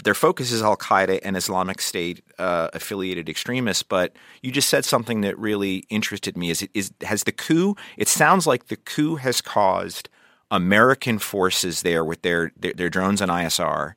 [0.03, 3.83] Their focus is Al Qaeda and Islamic State uh, affiliated extremists.
[3.83, 6.51] But you just said something that really interested me.
[6.51, 7.77] Is, it, is has the coup?
[7.97, 10.09] It sounds like the coup has caused
[10.51, 13.95] American forces there with their, their, their drones and ISR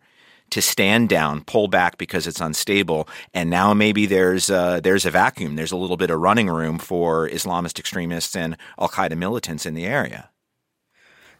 [0.53, 5.09] to stand down, pull back because it's unstable, and now maybe there's uh, there's a
[5.09, 5.55] vacuum.
[5.55, 9.73] There's a little bit of running room for Islamist extremists and Al Qaeda militants in
[9.73, 10.29] the area.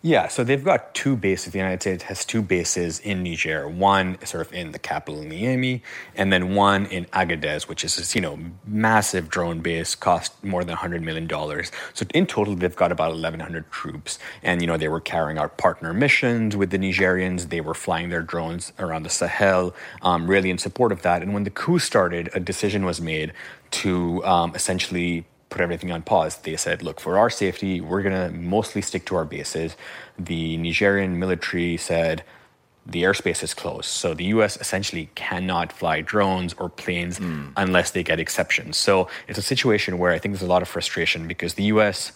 [0.05, 1.53] Yeah, so they've got two bases.
[1.53, 3.69] The United States has two bases in Niger.
[3.69, 5.79] One sort of in the capital Niamey,
[6.13, 8.37] and then one in Agadez, which is this, you know
[8.67, 11.71] massive drone base, cost more than 100 million dollars.
[11.93, 15.57] So in total, they've got about 1,100 troops, and you know they were carrying out
[15.57, 17.47] partner missions with the Nigerians.
[17.47, 21.21] They were flying their drones around the Sahel, um, really in support of that.
[21.21, 23.31] And when the coup started, a decision was made
[23.71, 25.23] to um, essentially
[25.53, 26.37] put everything on pause.
[26.37, 29.77] They said, look, for our safety, we're going to mostly stick to our bases.
[30.17, 32.23] The Nigerian military said,
[32.85, 33.85] the airspace is closed.
[33.85, 37.53] So the US essentially cannot fly drones or planes mm.
[37.55, 38.75] unless they get exceptions.
[38.75, 42.11] So it's a situation where I think there's a lot of frustration because the US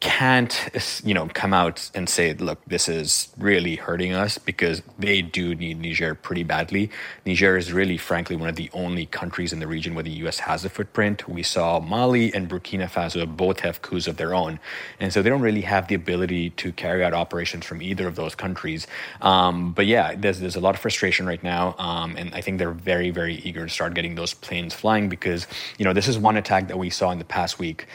[0.00, 0.68] can't
[1.02, 5.56] you know come out and say look this is really hurting us because they do
[5.56, 6.88] need Niger pretty badly.
[7.26, 10.38] Niger is really frankly one of the only countries in the region where the US
[10.38, 11.28] has a footprint.
[11.28, 14.60] We saw Mali and Burkina Faso both have coups of their own.
[15.00, 18.14] And so they don't really have the ability to carry out operations from either of
[18.14, 18.86] those countries.
[19.20, 21.74] Um, but yeah there's there's a lot of frustration right now.
[21.76, 25.48] Um, and I think they're very very eager to start getting those planes flying because
[25.76, 27.88] you know this is one attack that we saw in the past week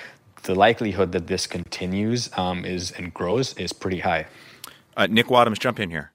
[0.43, 4.27] the likelihood that this continues um, is and grows is pretty high.
[4.95, 6.11] Uh, Nick Wadhams, jump in here.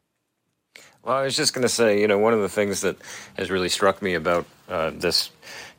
[1.03, 2.97] Well, I was just going to say, you know, one of the things that
[3.37, 5.31] has really struck me about uh, this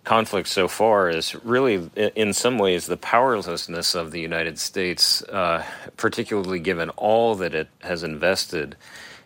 [0.03, 5.63] conflict so far is really, in some ways, the powerlessness of the United States, uh,
[5.97, 8.75] particularly given all that it has invested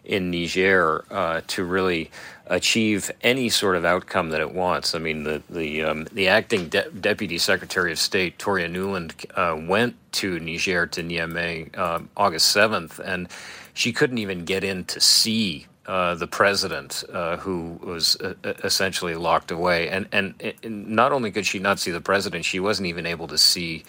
[0.03, 2.11] in Niger uh, to really
[2.47, 4.95] achieve any sort of outcome that it wants.
[4.95, 9.55] I mean, the the um, the acting de- deputy secretary of state Toria Nuland uh,
[9.67, 13.27] went to Niger to Niamey uh, August seventh, and
[13.73, 15.67] she couldn't even get in to see.
[15.85, 18.33] Uh, the president, uh, who was uh,
[18.63, 20.33] essentially locked away, and, and
[20.63, 23.83] and not only could she not see the president, she wasn't even able to see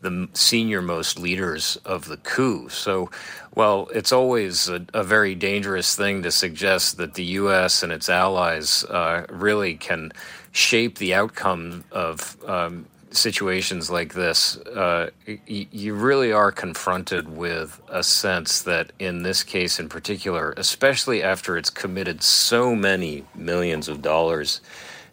[0.00, 2.68] the senior most leaders of the coup.
[2.68, 3.10] So,
[3.54, 7.82] well, it's always a, a, very dangerous thing to suggest that the U.S.
[7.82, 10.12] and its allies uh, really can
[10.52, 14.56] shape the outcome of um, situations like this.
[14.58, 15.40] Uh, y-
[15.70, 21.56] you really are confronted with a sense that, in this case in particular, especially after
[21.56, 24.60] it's committed so many millions of dollars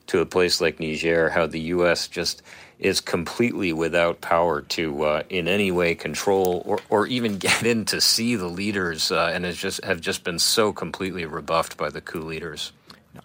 [0.07, 2.07] to a place like Niger, how the U.S.
[2.07, 2.41] just
[2.79, 7.85] is completely without power to uh, in any way control or, or even get in
[7.85, 11.89] to see the leaders uh, and has just have just been so completely rebuffed by
[11.89, 12.71] the coup leaders.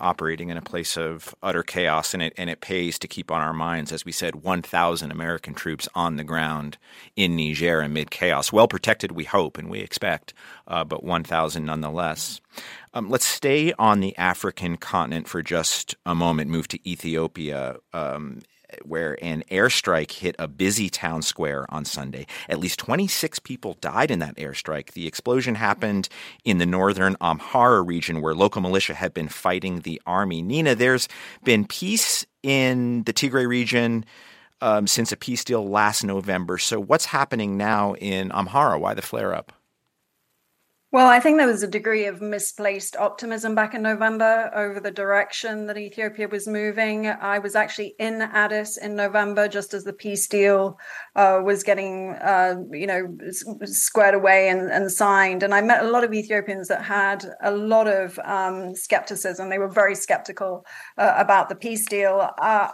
[0.00, 3.42] Operating in a place of utter chaos and it and it pays to keep on
[3.42, 6.78] our minds as we said 1000 American troops on the ground
[7.14, 8.50] in Niger amid chaos.
[8.50, 10.32] Well protected we hope and we expect
[10.66, 12.40] uh, but 1000 nonetheless.
[12.94, 17.76] Um, let's stay on the African continent for just a moment move to Ethiopia.
[17.92, 18.40] Um,
[18.84, 22.26] where an airstrike hit a busy town square on Sunday.
[22.48, 24.92] At least 26 people died in that airstrike.
[24.92, 26.08] The explosion happened
[26.44, 30.42] in the northern Amhara region where local militia had been fighting the army.
[30.42, 31.08] Nina, there's
[31.44, 34.04] been peace in the Tigray region.
[34.60, 36.56] Um, since a peace deal last November.
[36.56, 38.78] So, what's happening now in Amhara?
[38.78, 39.52] Why the flare up?
[40.92, 44.90] Well, I think there was a degree of misplaced optimism back in November over the
[44.90, 47.06] direction that Ethiopia was moving.
[47.06, 50.78] I was actually in Addis in November just as the peace deal
[51.16, 53.16] uh, was getting, uh, you know,
[53.64, 55.42] squared away and, and, signed.
[55.42, 59.48] And I met a lot of Ethiopians that had a lot of um, skepticism.
[59.48, 60.66] They were very skeptical
[60.98, 62.28] uh, about the peace deal.
[62.36, 62.68] Uh,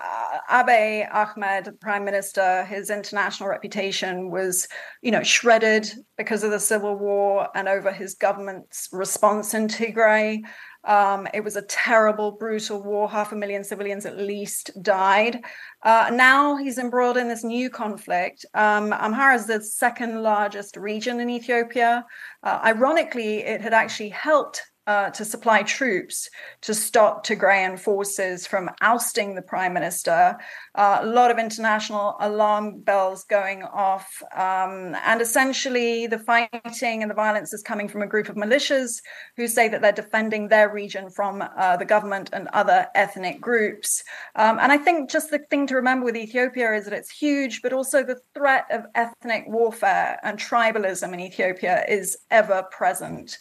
[0.50, 4.66] Abiy Ahmed, Prime Minister, his international reputation was,
[5.02, 10.42] you know, shredded because of the civil war and over his government's response in Tigray.
[10.84, 13.11] Um, it was a terrible, brutal war.
[13.11, 15.44] Half a million civilians at least died.
[15.82, 18.46] Uh, now he's embroiled in this new conflict.
[18.54, 22.06] Um, Amhara is the second largest region in Ethiopia.
[22.42, 26.30] Uh, ironically, it had actually helped uh, to supply troops
[26.62, 30.36] to stop Tigrayan forces from ousting the prime minister.
[30.74, 34.22] Uh, a lot of international alarm bells going off.
[34.34, 39.03] Um, and essentially, the fighting and the violence is coming from a group of militias
[39.36, 44.03] who say that they're defending their region from uh, the government and other ethnic groups.
[44.36, 47.61] Um, and I think just the thing to remember with Ethiopia is that it's huge,
[47.61, 53.39] but also the threat of ethnic warfare and tribalism in Ethiopia is ever present.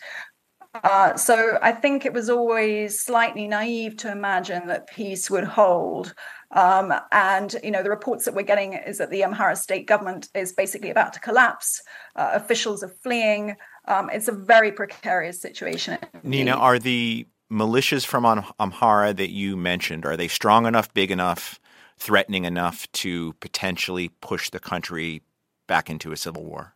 [0.84, 6.13] Uh, so I think it was always slightly naive to imagine that peace would hold.
[6.51, 10.30] Um, and you know the reports that we're getting is that the Amhara state government
[10.34, 11.82] is basically about to collapse.
[12.15, 13.55] Uh, officials are fleeing.
[13.86, 15.97] Um, it's a very precarious situation.
[16.23, 18.23] Nina, are the militias from
[18.59, 21.59] Amhara that you mentioned are they strong enough, big enough,
[21.97, 25.21] threatening enough to potentially push the country
[25.67, 26.73] back into a civil war?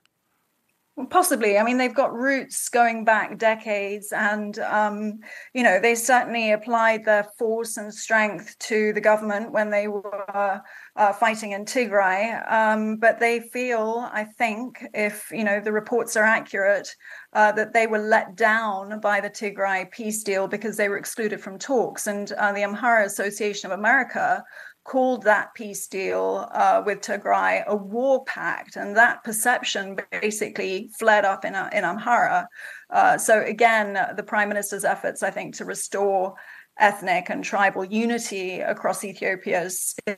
[1.09, 1.57] Possibly.
[1.57, 5.19] I mean, they've got roots going back decades, and um,
[5.53, 10.61] you know they certainly applied their force and strength to the government when they were
[10.95, 12.51] uh, fighting in Tigray.
[12.51, 16.89] Um, but they feel, I think, if you know the reports are accurate,
[17.33, 21.41] uh, that they were let down by the Tigray peace deal because they were excluded
[21.41, 22.07] from talks.
[22.07, 24.43] And uh, the Amhara Association of America
[24.83, 31.25] called that peace deal uh, with Tigray a war pact, and that perception basically fled
[31.25, 32.47] up in, in Amhara.
[32.89, 36.35] Uh, so again, the prime minister's efforts, I think, to restore
[36.79, 39.69] ethnic and tribal unity across Ethiopia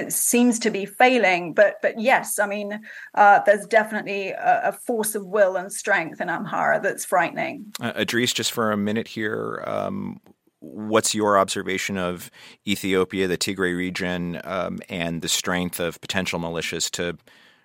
[0.09, 1.53] seems to be failing.
[1.53, 2.79] But but yes, I mean,
[3.15, 7.73] uh, there's definitely a, a, force of will and strength in Amhara that's frightening.
[7.81, 9.63] Uh, Idrees, just for a minute here.
[9.67, 10.21] Um,
[10.63, 12.31] what's your observation of
[12.65, 17.17] Ethiopia, the Tigray region, um, and the strength of potential militias to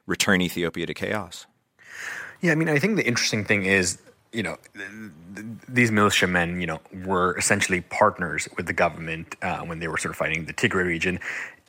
[0.06, 1.46] return Ethiopia to chaos?
[2.40, 3.98] Yeah, I mean, I think the interesting thing is
[4.32, 4.58] you know,
[5.68, 10.10] these militiamen, you know, were essentially partners with the government uh, when they were sort
[10.10, 11.18] of fighting the Tigray region.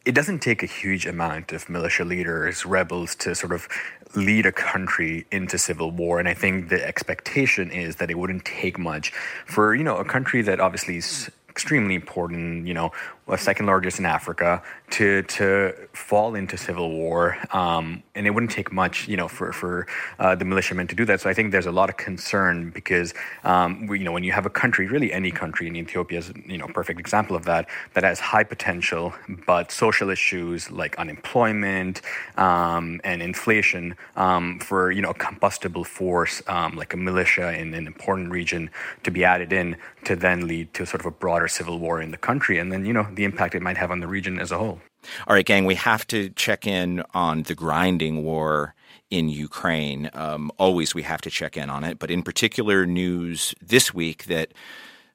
[0.06, 3.68] It doesn't take a huge amount of militia leaders, rebels, to sort of
[4.16, 6.20] lead a country into civil war.
[6.20, 9.12] And I think the expectation is that it wouldn't take much
[9.46, 12.92] for, you know, a country that obviously is extremely important, you know,
[13.38, 14.62] second largest in Africa,
[14.92, 19.52] to to fall into civil war, um, and it wouldn't take much, you know, for
[19.52, 19.88] for
[20.20, 21.22] uh, the militiamen to do that.
[21.22, 23.14] So I think there's a lot of concern because,
[23.44, 26.32] um, we, you know, when you have a country, really any country, and Ethiopia is,
[26.46, 29.14] you know, perfect example of that, that has high potential,
[29.46, 32.02] but social issues like unemployment
[32.38, 37.74] um, and inflation um, for you know a combustible force um, like a militia in
[37.74, 38.70] an important region
[39.04, 39.76] to be added in
[40.06, 42.86] to then lead to sort of a broader civil war in the country, and then
[42.86, 44.80] you know the impact it might have on the region as a whole.
[45.28, 48.76] All right, gang, we have to check in on the grinding war
[49.10, 50.10] in Ukraine.
[50.14, 54.26] Um, always we have to check in on it, but in particular, news this week
[54.26, 54.54] that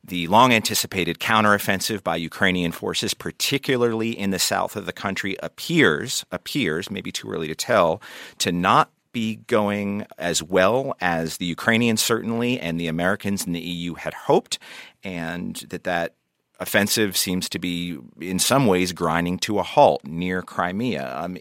[0.02, 6.26] the long anticipated counteroffensive by Ukrainian forces, particularly in the south of the country, appears,
[6.30, 8.02] appears, maybe too early to tell,
[8.38, 13.60] to not be going as well as the Ukrainians certainly and the Americans and the
[13.60, 14.58] EU had hoped,
[15.02, 16.14] and that that
[16.60, 21.14] offensive seems to be, in some ways, grinding to a halt near Crimea.
[21.16, 21.38] Um,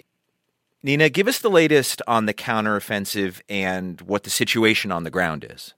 [0.82, 5.46] Nina, give us the latest on the counteroffensive and what the situation on the ground
[5.50, 5.74] is.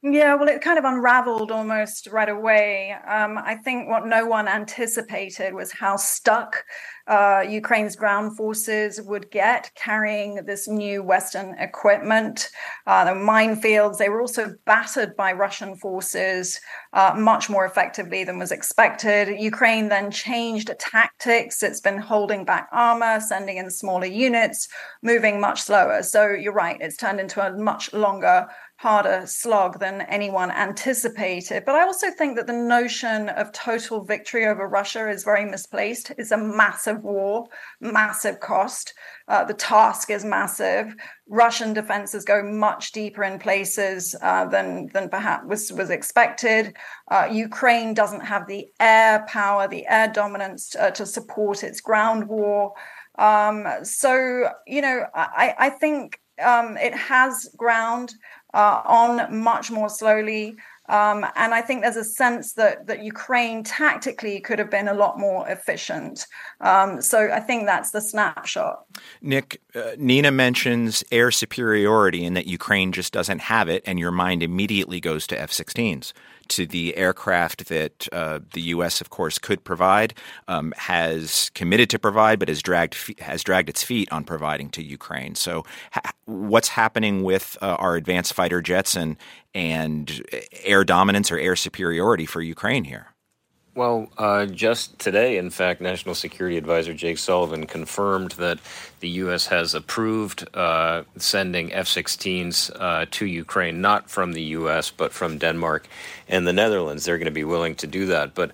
[0.00, 2.92] Yeah, well, it kind of unraveled almost right away.
[2.92, 6.64] Um, I think what no one anticipated was how stuck
[7.08, 12.50] uh, Ukraine's ground forces would get carrying this new Western equipment.
[12.86, 16.60] Uh, the minefields, they were also battered by Russian forces
[16.92, 19.40] uh, much more effectively than was expected.
[19.40, 21.62] Ukraine then changed tactics.
[21.62, 24.68] It's been holding back armor, sending in smaller units,
[25.02, 26.02] moving much slower.
[26.02, 28.48] So you're right, it's turned into a much longer
[28.78, 31.64] harder slog than anyone anticipated.
[31.66, 36.12] But I also think that the notion of total victory over Russia is very misplaced.
[36.16, 37.48] It's a massive war,
[37.80, 38.94] massive cost.
[39.28, 40.94] Uh, the task is massive.
[41.28, 46.74] Russian defenses go much deeper in places uh, than than perhaps was was expected.
[47.10, 52.28] Uh, Ukraine doesn't have the air power, the air dominance uh, to support its ground
[52.28, 52.74] war.
[53.18, 58.14] Um, so you know, I, I think um, it has ground
[58.54, 60.56] uh, on much more slowly.
[60.88, 64.94] Um, and I think there's a sense that that Ukraine tactically could have been a
[64.94, 66.26] lot more efficient.
[66.60, 68.84] Um, so I think that's the snapshot.
[69.20, 74.12] Nick, uh, Nina mentions air superiority and that Ukraine just doesn't have it, and your
[74.12, 76.12] mind immediately goes to F-16s
[76.48, 79.00] to the aircraft that uh, the U.S.
[79.00, 80.14] of course could provide,
[80.48, 84.82] um, has committed to provide, but has dragged has dragged its feet on providing to
[84.82, 85.34] Ukraine.
[85.34, 89.16] So, ha- what's happening with uh, our advanced fighter jets and
[89.54, 90.22] and
[90.64, 93.14] air dominance or air superiority for Ukraine here?
[93.78, 98.58] Well, uh, just today, in fact, National Security Advisor Jake Sullivan confirmed that
[98.98, 99.46] the U.S.
[99.46, 105.38] has approved uh, sending F 16s uh, to Ukraine, not from the U.S., but from
[105.38, 105.86] Denmark
[106.28, 107.04] and the Netherlands.
[107.04, 108.34] They're going to be willing to do that.
[108.34, 108.50] But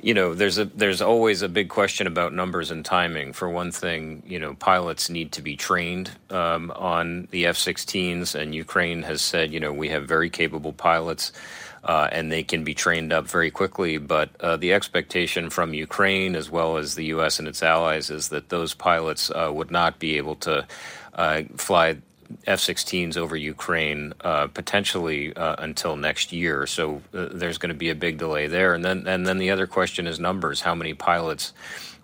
[0.00, 3.32] you know, there's a there's always a big question about numbers and timing.
[3.32, 8.54] For one thing, you know, pilots need to be trained um, on the F-16s, and
[8.54, 11.32] Ukraine has said, you know, we have very capable pilots
[11.84, 13.98] uh, and they can be trained up very quickly.
[13.98, 17.38] But uh, the expectation from Ukraine, as well as the U.S.
[17.38, 20.66] and its allies, is that those pilots uh, would not be able to
[21.14, 21.96] uh, fly
[22.46, 26.66] F-16s over Ukraine uh, potentially uh, until next year.
[26.66, 28.74] So there's going to be a big delay there.
[28.74, 30.60] And then and then the other question is numbers.
[30.60, 31.52] How many pilots?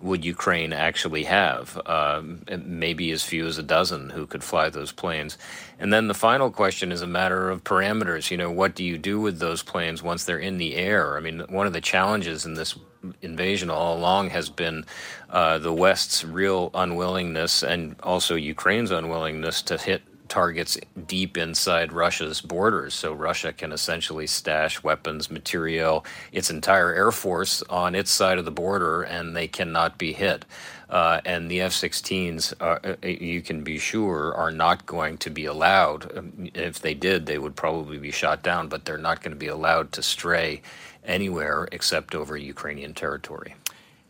[0.05, 1.81] Would Ukraine actually have?
[1.87, 5.39] Um, maybe as few as a dozen who could fly those planes.
[5.79, 8.31] And then the final question is a matter of parameters.
[8.31, 11.17] You know, what do you do with those planes once they're in the air?
[11.17, 12.79] I mean, one of the challenges in this
[13.23, 14.85] invasion all along has been
[15.31, 20.03] uh, the West's real unwillingness and also Ukraine's unwillingness to hit
[20.35, 22.93] targets deep inside Russia's borders.
[22.93, 28.45] So Russia can essentially stash weapons, material, its entire air force on its side of
[28.45, 30.45] the border, and they cannot be hit.
[30.91, 35.45] Uh, and the F 16s, uh, you can be sure, are not going to be
[35.45, 36.11] allowed.
[36.19, 39.39] Um, if they did, they would probably be shot down, but they're not going to
[39.39, 40.63] be allowed to stray
[41.05, 43.55] anywhere except over Ukrainian territory.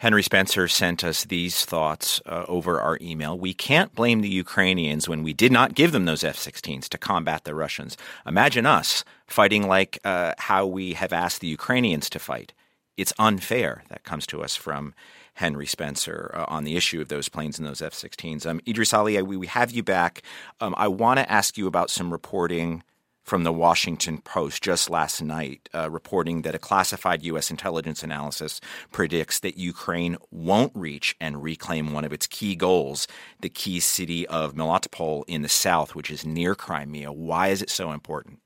[0.04, 3.38] Henry Spencer sent us these thoughts uh, over our email.
[3.38, 6.98] We can't blame the Ukrainians when we did not give them those F 16s to
[6.98, 7.96] combat the Russians.
[8.26, 12.52] Imagine us fighting like uh, how we have asked the Ukrainians to fight.
[12.98, 13.82] It's unfair.
[13.88, 14.92] That comes to us from
[15.32, 18.44] Henry Spencer uh, on the issue of those planes and those F 16s.
[18.44, 20.20] Um, Idrees Ali, we, we have you back.
[20.60, 22.82] Um, I want to ask you about some reporting
[23.24, 27.50] from the Washington Post just last night, uh, reporting that a classified U.S.
[27.50, 28.60] intelligence analysis
[28.92, 33.08] predicts that Ukraine won't reach and reclaim one of its key goals,
[33.40, 37.10] the key city of Melitopol in the south, which is near Crimea.
[37.10, 38.40] Why is it so important?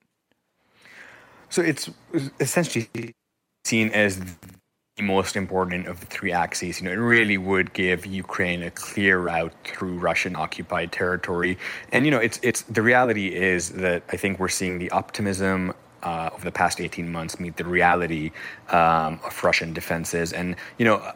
[1.51, 1.91] So it's
[2.41, 3.15] essentially
[3.65, 4.21] seen as
[5.01, 6.81] most important of the three axes.
[6.81, 11.59] You know, it really would give Ukraine a clear route through Russian occupied territory.
[11.93, 15.75] And you know, it's it's the reality is that I think we're seeing the optimism
[16.03, 18.31] uh, over the past 18 months meet the reality
[18.71, 20.33] um, of Russian defenses.
[20.33, 21.13] And, you know,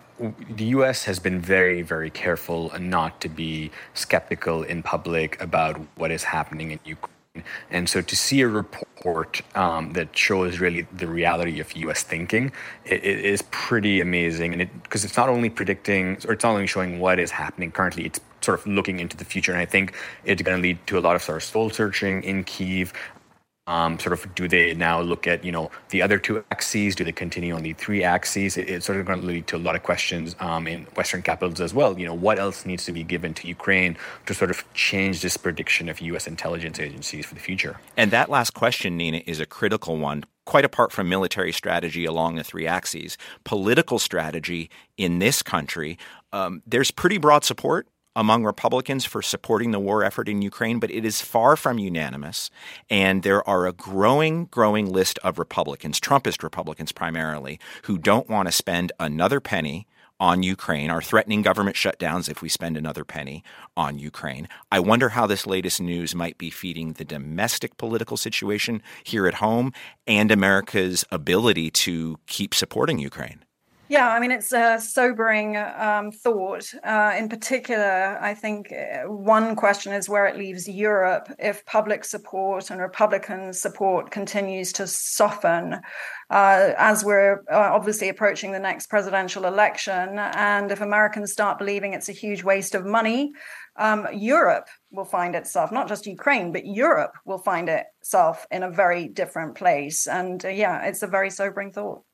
[0.50, 6.10] the US has been very, very careful not to be skeptical in public about what
[6.10, 7.44] is happening in Ukraine.
[7.70, 8.88] And so to see a report
[9.54, 12.02] um, that shows really the reality of U.S.
[12.02, 12.52] thinking
[12.84, 16.52] it, it is pretty amazing, and it because it's not only predicting or it's not
[16.52, 19.52] only showing what is happening currently, it's sort of looking into the future.
[19.52, 22.22] And I think it's going to lead to a lot of sort of soul searching
[22.22, 22.92] in Kiev,
[23.66, 26.94] um, sort of do they now look at you know the other two axes?
[26.94, 28.56] Do they continue on the three axes?
[28.56, 31.22] It, it's sort of going to lead to a lot of questions um, in Western
[31.22, 31.98] capitals as well.
[31.98, 35.36] You know what else needs to be given to Ukraine to sort of change this
[35.36, 36.26] prediction of U.S.
[36.26, 37.78] intelligence agencies for the future?
[37.97, 40.24] And that last question, Nina, is a critical one.
[40.44, 45.98] Quite apart from military strategy along the three axes, political strategy in this country,
[46.32, 50.90] um, there's pretty broad support among Republicans for supporting the war effort in Ukraine, but
[50.90, 52.51] it is far from unanimous.
[52.90, 58.48] And there are a growing, growing list of Republicans, Trumpist Republicans primarily, who don't want
[58.48, 59.86] to spend another penny
[60.20, 63.43] on Ukraine, are threatening government shutdowns if we spend another penny
[63.76, 64.47] on Ukraine.
[64.70, 69.34] I wonder how this latest news might be feeding the domestic political situation here at
[69.34, 69.72] home
[70.06, 73.44] and America's ability to keep supporting Ukraine.
[73.93, 76.64] Yeah, I mean, it's a sobering um, thought.
[76.82, 82.06] Uh, in particular, I think uh, one question is where it leaves Europe if public
[82.06, 85.74] support and Republican support continues to soften
[86.31, 90.19] uh, as we're uh, obviously approaching the next presidential election.
[90.19, 93.32] And if Americans start believing it's a huge waste of money,
[93.77, 98.70] um, Europe will find itself, not just Ukraine, but Europe will find itself in a
[98.70, 100.06] very different place.
[100.06, 102.05] And uh, yeah, it's a very sobering thought.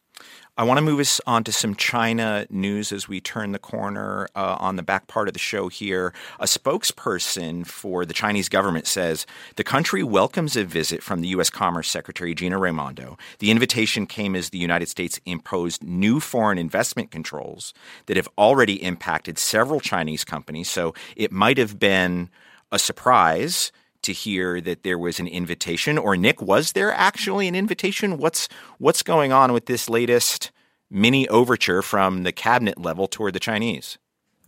[0.58, 4.26] I want to move us on to some China news as we turn the corner
[4.34, 6.12] uh, on the back part of the show here.
[6.40, 9.24] A spokesperson for the Chinese government says
[9.54, 11.48] the country welcomes a visit from the U.S.
[11.48, 13.16] Commerce Secretary Gina Raimondo.
[13.38, 17.72] The invitation came as the United States imposed new foreign investment controls
[18.06, 22.30] that have already impacted several Chinese companies, so it might have been
[22.72, 23.70] a surprise
[24.08, 28.48] to hear that there was an invitation or Nick was there actually an invitation what's
[28.78, 30.50] what's going on with this latest
[30.90, 33.98] mini overture from the cabinet level toward the Chinese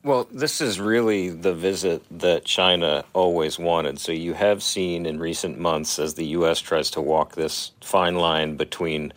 [0.03, 4.01] well, this is really the visit that China always wanted.
[4.01, 6.59] So you have seen in recent months as the U.S.
[6.59, 9.13] tries to walk this fine line between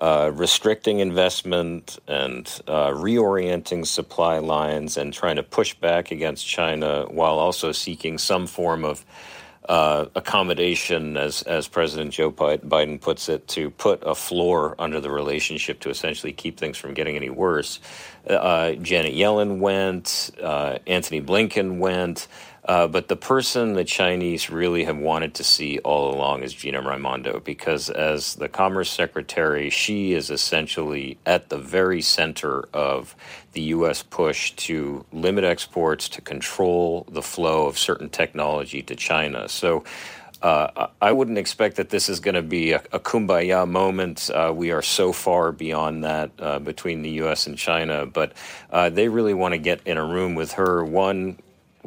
[0.00, 7.06] uh, restricting investment and uh, reorienting supply lines and trying to push back against China
[7.08, 9.04] while also seeking some form of
[9.68, 15.10] uh, accommodation, as as President Joe Biden puts it, to put a floor under the
[15.10, 17.80] relationship to essentially keep things from getting any worse.
[18.28, 22.28] Uh, Janet Yellen went, uh, Antony Blinken went.
[22.64, 26.80] Uh, but the person the Chinese really have wanted to see all along is Gina
[26.80, 33.16] Raimondo, because as the Commerce Secretary, she is essentially at the very center of
[33.52, 34.02] the U.S.
[34.02, 39.48] push to limit exports, to control the flow of certain technology to China.
[39.48, 39.82] So
[40.40, 44.30] uh, I wouldn't expect that this is going to be a, a kumbaya moment.
[44.30, 47.46] Uh, we are so far beyond that uh, between the U.S.
[47.46, 48.32] and China, but
[48.70, 50.84] uh, they really want to get in a room with her.
[50.84, 51.38] One,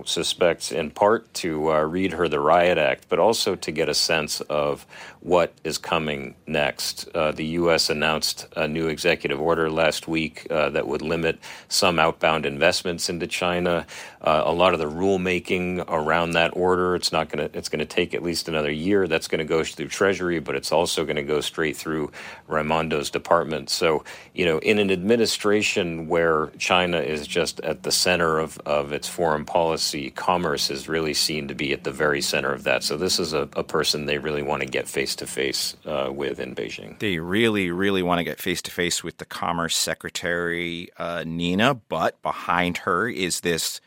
[0.04, 3.94] suspects in part to uh, read her the riot act, but also to get a
[3.94, 4.86] sense of
[5.22, 7.08] what is coming next.
[7.16, 7.90] Uh, the U.S.
[7.90, 11.40] announced a new executive order last week uh, that would limit
[11.70, 13.86] some outbound investments into China.
[14.26, 17.56] Uh, a lot of the rulemaking around that order, it's not going to.
[17.56, 19.08] It's going to take at least another year.
[19.08, 22.12] That's going to go through Treasury, but it's also going to go straight through
[22.50, 23.70] Raimondo's department.
[23.70, 24.04] So,
[24.34, 29.08] you know, in an administration where China is just at the center of, of its
[29.08, 32.84] foreign policy, commerce is really seen to be at the very center of that.
[32.84, 36.40] So, this is a, a person they really want to get face to face with
[36.40, 36.98] in Beijing.
[36.98, 41.76] They really, really want to get face to face with the Commerce Secretary, uh, Nina,
[41.76, 43.82] but behind her is this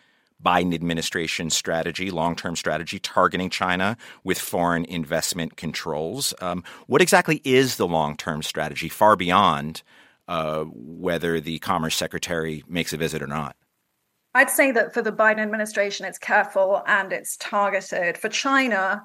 [0.44, 6.32] Biden administration strategy, long term strategy, targeting China with foreign investment controls.
[6.40, 9.82] Um, what exactly is the long term strategy, far beyond
[10.28, 13.56] uh, whether the Commerce Secretary makes a visit or not?
[14.34, 18.18] I'd say that for the Biden administration, it's careful and it's targeted.
[18.18, 19.02] For China,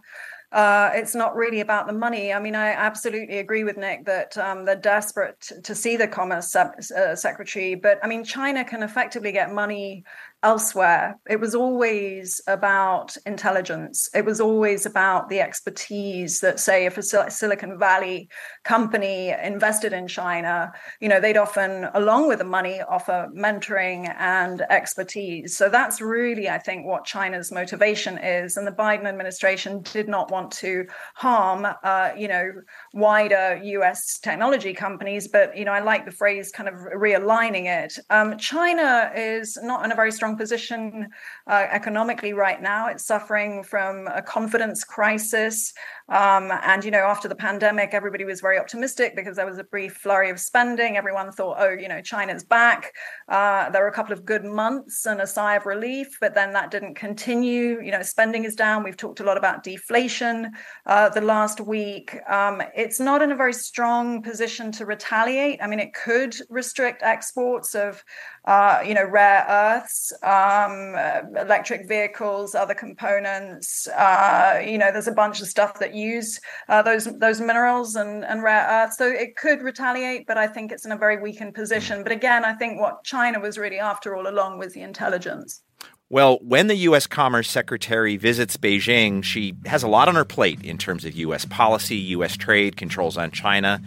[0.52, 2.32] uh, it's not really about the money.
[2.32, 6.56] I mean, I absolutely agree with Nick that um, they're desperate to, see the Commerce
[6.56, 10.04] uh, Secretary, but I mean, China can effectively get money
[10.44, 11.18] elsewhere.
[11.30, 14.10] It was always about intelligence.
[14.14, 18.30] It was always about the expertise that, say, if a Silicon Valley
[18.64, 24.62] company invested in China, you know, they'd often, along with the money, offer mentoring and
[24.70, 25.56] expertise.
[25.56, 28.58] So that's really, I think, what China's motivation is.
[28.58, 32.52] And the Biden administration did not want to harm, uh, you know,
[32.94, 34.20] wider U.S.
[34.20, 35.28] technology companies.
[35.28, 37.98] But you know, I like the phrase kind of realigning it.
[38.10, 41.10] Um, China is not in a very strong strong position
[41.48, 42.88] uh, economically right now.
[42.88, 45.74] It's suffering from a confidence crisis.
[46.10, 49.64] Um, and, you know, after the pandemic, everybody was very optimistic because there was a
[49.64, 50.98] brief flurry of spending.
[50.98, 52.94] Everyone thought, oh, you know, China's back.
[53.30, 56.54] Uh, there were a couple of good months and a sigh of relief, but then
[56.54, 57.82] that didn't continue.
[57.82, 58.84] You know, spending is down.
[58.84, 60.52] We've talked a lot about deflation
[60.86, 62.18] uh, the last week.
[62.30, 65.60] Um, it's not in a very strong position to retaliate.
[65.62, 68.04] I mean, it could restrict exports of,
[68.46, 70.96] uh, you know, rare earths, um,
[71.38, 73.88] electric vehicles, other components.
[73.88, 76.40] Uh, you know, there's a bunch of stuff that use
[76.70, 78.98] uh, those those minerals and, and rare earths.
[78.98, 82.04] So it could retaliate, but I think it's in a very weakened position.
[82.04, 85.62] But again, I think what China was really after all along was the intelligence.
[86.10, 87.08] Well, when the U.S.
[87.08, 91.46] Commerce Secretary visits Beijing, she has a lot on her plate in terms of U.S.
[91.46, 92.38] policy, U.S.
[92.38, 93.82] trade, controls on China,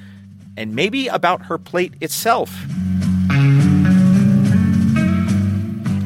[0.56, 2.52] and maybe about her plate itself.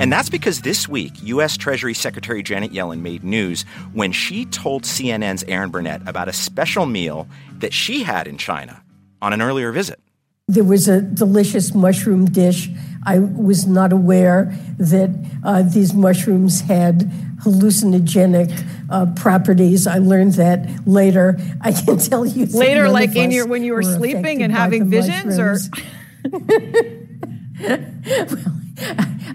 [0.00, 1.58] And that's because this week, U.S.
[1.58, 6.86] Treasury Secretary Janet Yellen made news when she told CNN's Erin Burnett about a special
[6.86, 7.28] meal
[7.58, 8.82] that she had in China
[9.20, 10.00] on an earlier visit.
[10.48, 12.70] There was a delicious mushroom dish.
[13.04, 15.10] I was not aware that
[15.44, 17.00] uh, these mushrooms had
[17.44, 19.86] hallucinogenic uh, properties.
[19.86, 21.38] I learned that later.
[21.60, 24.88] I can tell you later, like in your when you were, were sleeping and having
[24.88, 25.68] visions, mushrooms.
[25.68, 26.30] or.
[28.30, 28.60] well,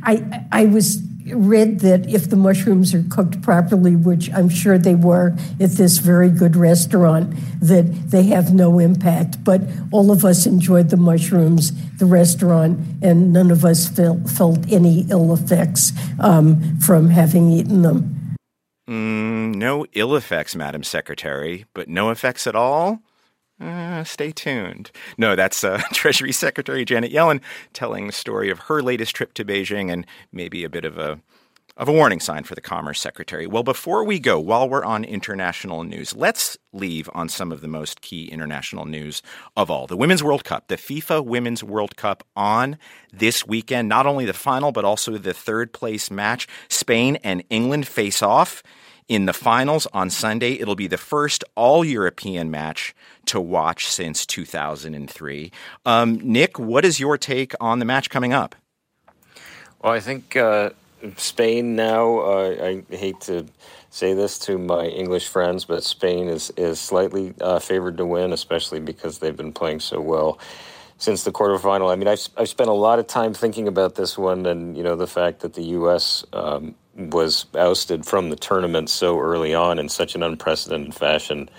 [0.04, 1.02] I I was
[1.34, 5.98] read that if the mushrooms are cooked properly, which I'm sure they were at this
[5.98, 9.44] very good restaurant, that they have no impact.
[9.44, 9.62] But
[9.92, 15.06] all of us enjoyed the mushrooms, the restaurant, and none of us felt, felt any
[15.10, 18.36] ill effects um, from having eaten them.
[18.88, 23.02] Mm, no ill effects, Madam Secretary, but no effects at all?
[23.60, 24.92] Uh, stay tuned.
[25.18, 27.42] No, that's uh, Treasury Secretary Janet Yellen
[27.74, 31.20] telling the story of her latest trip to Beijing and maybe a bit of a
[31.78, 33.46] of a warning sign for the Commerce Secretary.
[33.46, 37.68] Well, before we go, while we're on international news, let's leave on some of the
[37.68, 39.22] most key international news
[39.58, 39.86] of all.
[39.86, 42.78] The Women's World Cup, the FIFA Women's World Cup on
[43.12, 43.90] this weekend.
[43.90, 46.48] Not only the final, but also the third place match.
[46.70, 48.64] Spain and England face off
[49.08, 50.54] in the finals on Sunday.
[50.54, 52.96] It'll be the first all European match
[53.26, 55.52] to watch since 2003.
[55.86, 58.56] Um, Nick, what is your take on the match coming up?
[59.82, 60.72] Well, I think uh,
[61.18, 63.46] Spain now, uh, I hate to
[63.90, 68.34] say this to my English friends, but Spain is, is slightly uh, favored to win,
[68.34, 70.40] especially because they've been playing so well
[70.98, 71.92] since the quarterfinal.
[71.92, 74.84] I mean, I've, I've spent a lot of time thinking about this one and, you
[74.84, 76.26] know, the fact that the U.S.
[76.34, 81.50] Um, was ousted from the tournament so early on in such an unprecedented fashion.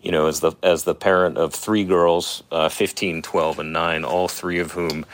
[0.00, 4.04] You know, as the as the parent of three girls, uh, 15, 12, and 9,
[4.04, 5.06] all three of whom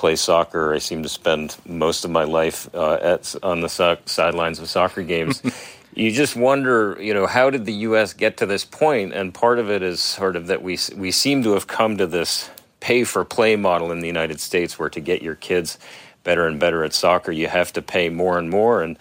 [0.00, 0.72] play soccer.
[0.72, 4.68] I seem to spend most of my life uh, at on the so- sidelines of
[4.68, 5.42] soccer games.
[5.94, 8.14] you just wonder, you know, how did the U.S.
[8.14, 9.12] get to this point?
[9.12, 12.06] And part of it is sort of that we we seem to have come to
[12.06, 12.48] this
[12.80, 15.78] pay for play model in the United States, where to get your kids
[16.24, 18.82] better and better at soccer, you have to pay more and more.
[18.82, 18.98] And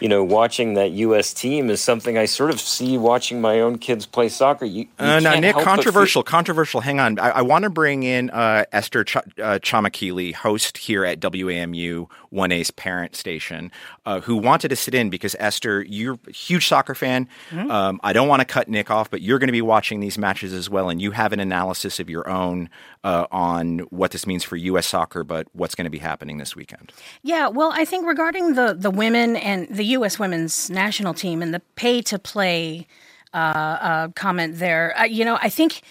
[0.00, 1.32] you know, watching that U.S.
[1.32, 4.64] team is something I sort of see watching my own kids play soccer.
[4.64, 6.80] You, you uh, now, Nick, controversial, feel- controversial.
[6.80, 7.18] Hang on.
[7.18, 12.08] I, I want to bring in uh, Esther Ch- uh, Ciammachilli, host here at WAMU
[12.32, 13.70] 1A's parent station,
[14.06, 17.28] uh, who wanted to sit in because, Esther, you're a huge soccer fan.
[17.50, 17.70] Mm-hmm.
[17.70, 20.18] Um, I don't want to cut Nick off, but you're going to be watching these
[20.18, 22.70] matches as well, and you have an analysis of your own
[23.04, 24.86] uh, on what this means for U.S.
[24.86, 26.92] soccer, but what's going to be happening this weekend.
[27.22, 30.18] Yeah, well, I think regarding the, the women and the U.S.
[30.18, 32.86] women's national team and the pay to play
[33.32, 35.82] uh, uh, comment there, uh, you know, I think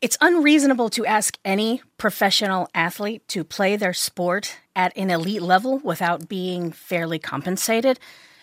[0.00, 5.78] it's unreasonable to ask any professional athlete to play their sport at an elite level
[5.78, 7.98] without being fairly compensated.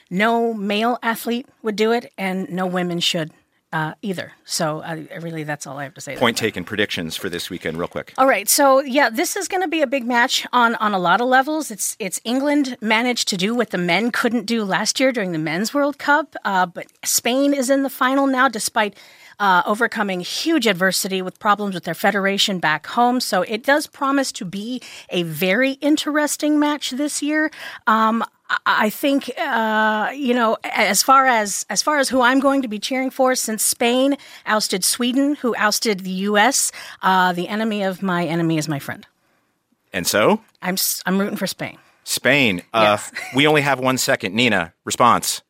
[0.09, 3.31] No male athlete would do it, and no women should
[3.73, 4.31] uh, either.
[4.45, 6.15] So uh, really, that's all I have to say.
[6.15, 6.63] Point taken.
[6.63, 8.13] Predictions for this weekend, real quick.
[8.17, 8.47] All right.
[8.47, 11.27] So yeah, this is going to be a big match on on a lot of
[11.27, 11.71] levels.
[11.71, 15.39] It's it's England managed to do what the men couldn't do last year during the
[15.39, 18.95] men's World Cup, uh, but Spain is in the final now, despite.
[19.37, 23.19] Uh, overcoming huge adversity with problems with their federation back home.
[23.19, 27.51] So it does promise to be a very interesting match this year.
[27.85, 28.23] Um,
[28.65, 32.67] I think uh, you know as far as as far as who I'm going to
[32.67, 38.03] be cheering for, since Spain ousted Sweden, who ousted the U.S., uh, the enemy of
[38.03, 39.07] my enemy is my friend.
[39.91, 41.77] And so I'm I'm rooting for Spain.
[42.03, 42.61] Spain.
[42.73, 43.11] Uh, yes.
[43.34, 44.35] we only have one second.
[44.35, 45.41] Nina, response.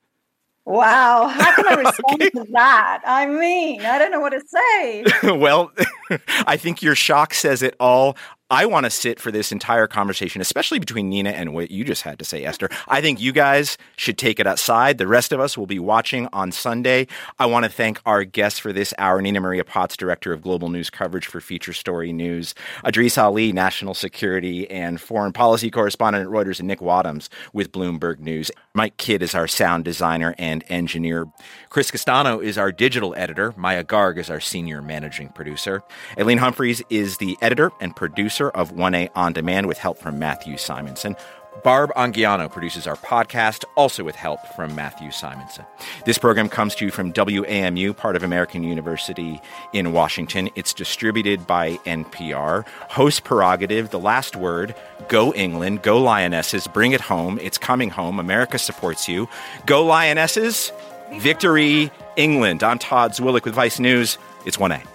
[0.65, 2.29] Wow, how can I respond okay.
[2.31, 3.01] to that?
[3.05, 5.05] I mean, I don't know what to say.
[5.37, 5.71] well,
[6.47, 8.17] I think your shock says it all.
[8.55, 12.03] I want to sit for this entire conversation, especially between Nina and what you just
[12.03, 12.69] had to say, Esther.
[12.87, 14.97] I think you guys should take it outside.
[14.97, 17.07] The rest of us will be watching on Sunday.
[17.37, 20.69] I want to thank our guests for this hour Nina Maria Potts, Director of Global
[20.69, 22.55] News Coverage for Feature Story News,
[22.85, 28.19] Idrees Ali, National Security and Foreign Policy Correspondent at Reuters, and Nick Wadhams with Bloomberg
[28.19, 28.51] News.
[28.73, 31.25] Mike Kidd is our sound designer and engineer.
[31.69, 33.53] Chris Castano is our digital editor.
[33.57, 35.83] Maya Garg is our senior managing producer.
[36.17, 40.19] Eileen Humphreys is the editor and producer producer of 1A On Demand with help from
[40.19, 41.15] Matthew Simonson.
[41.63, 45.65] Barb Anguiano produces our podcast, also with help from Matthew Simonson.
[46.05, 49.41] This program comes to you from WAMU, part of American University
[49.71, 50.49] in Washington.
[50.55, 52.67] It's distributed by NPR.
[52.89, 54.75] Host prerogative, the last word.
[55.07, 57.39] Go England, go Lionesses, bring it home.
[57.41, 58.19] It's coming home.
[58.19, 59.29] America supports you.
[59.65, 60.73] Go Lionesses,
[61.13, 62.63] victory England.
[62.63, 64.17] I'm Todd Zwillich with Vice News.
[64.45, 64.94] It's 1A.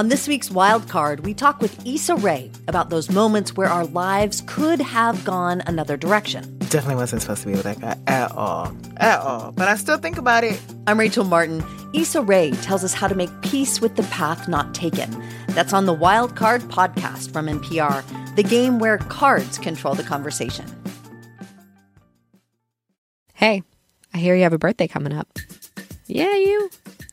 [0.00, 3.84] On this week's Wild Card, we talk with Issa Rae about those moments where our
[3.84, 6.56] lives could have gone another direction.
[6.70, 8.74] Definitely wasn't supposed to be with that guy at all.
[8.96, 9.52] At all.
[9.52, 10.58] But I still think about it.
[10.86, 11.62] I'm Rachel Martin.
[11.92, 15.22] Issa Rae tells us how to make peace with the path not taken.
[15.48, 18.02] That's on the Wild Card podcast from NPR,
[18.36, 20.64] the game where cards control the conversation.
[23.34, 23.62] Hey,
[24.14, 25.28] I hear you have a birthday coming up.
[26.06, 26.70] Yeah, you.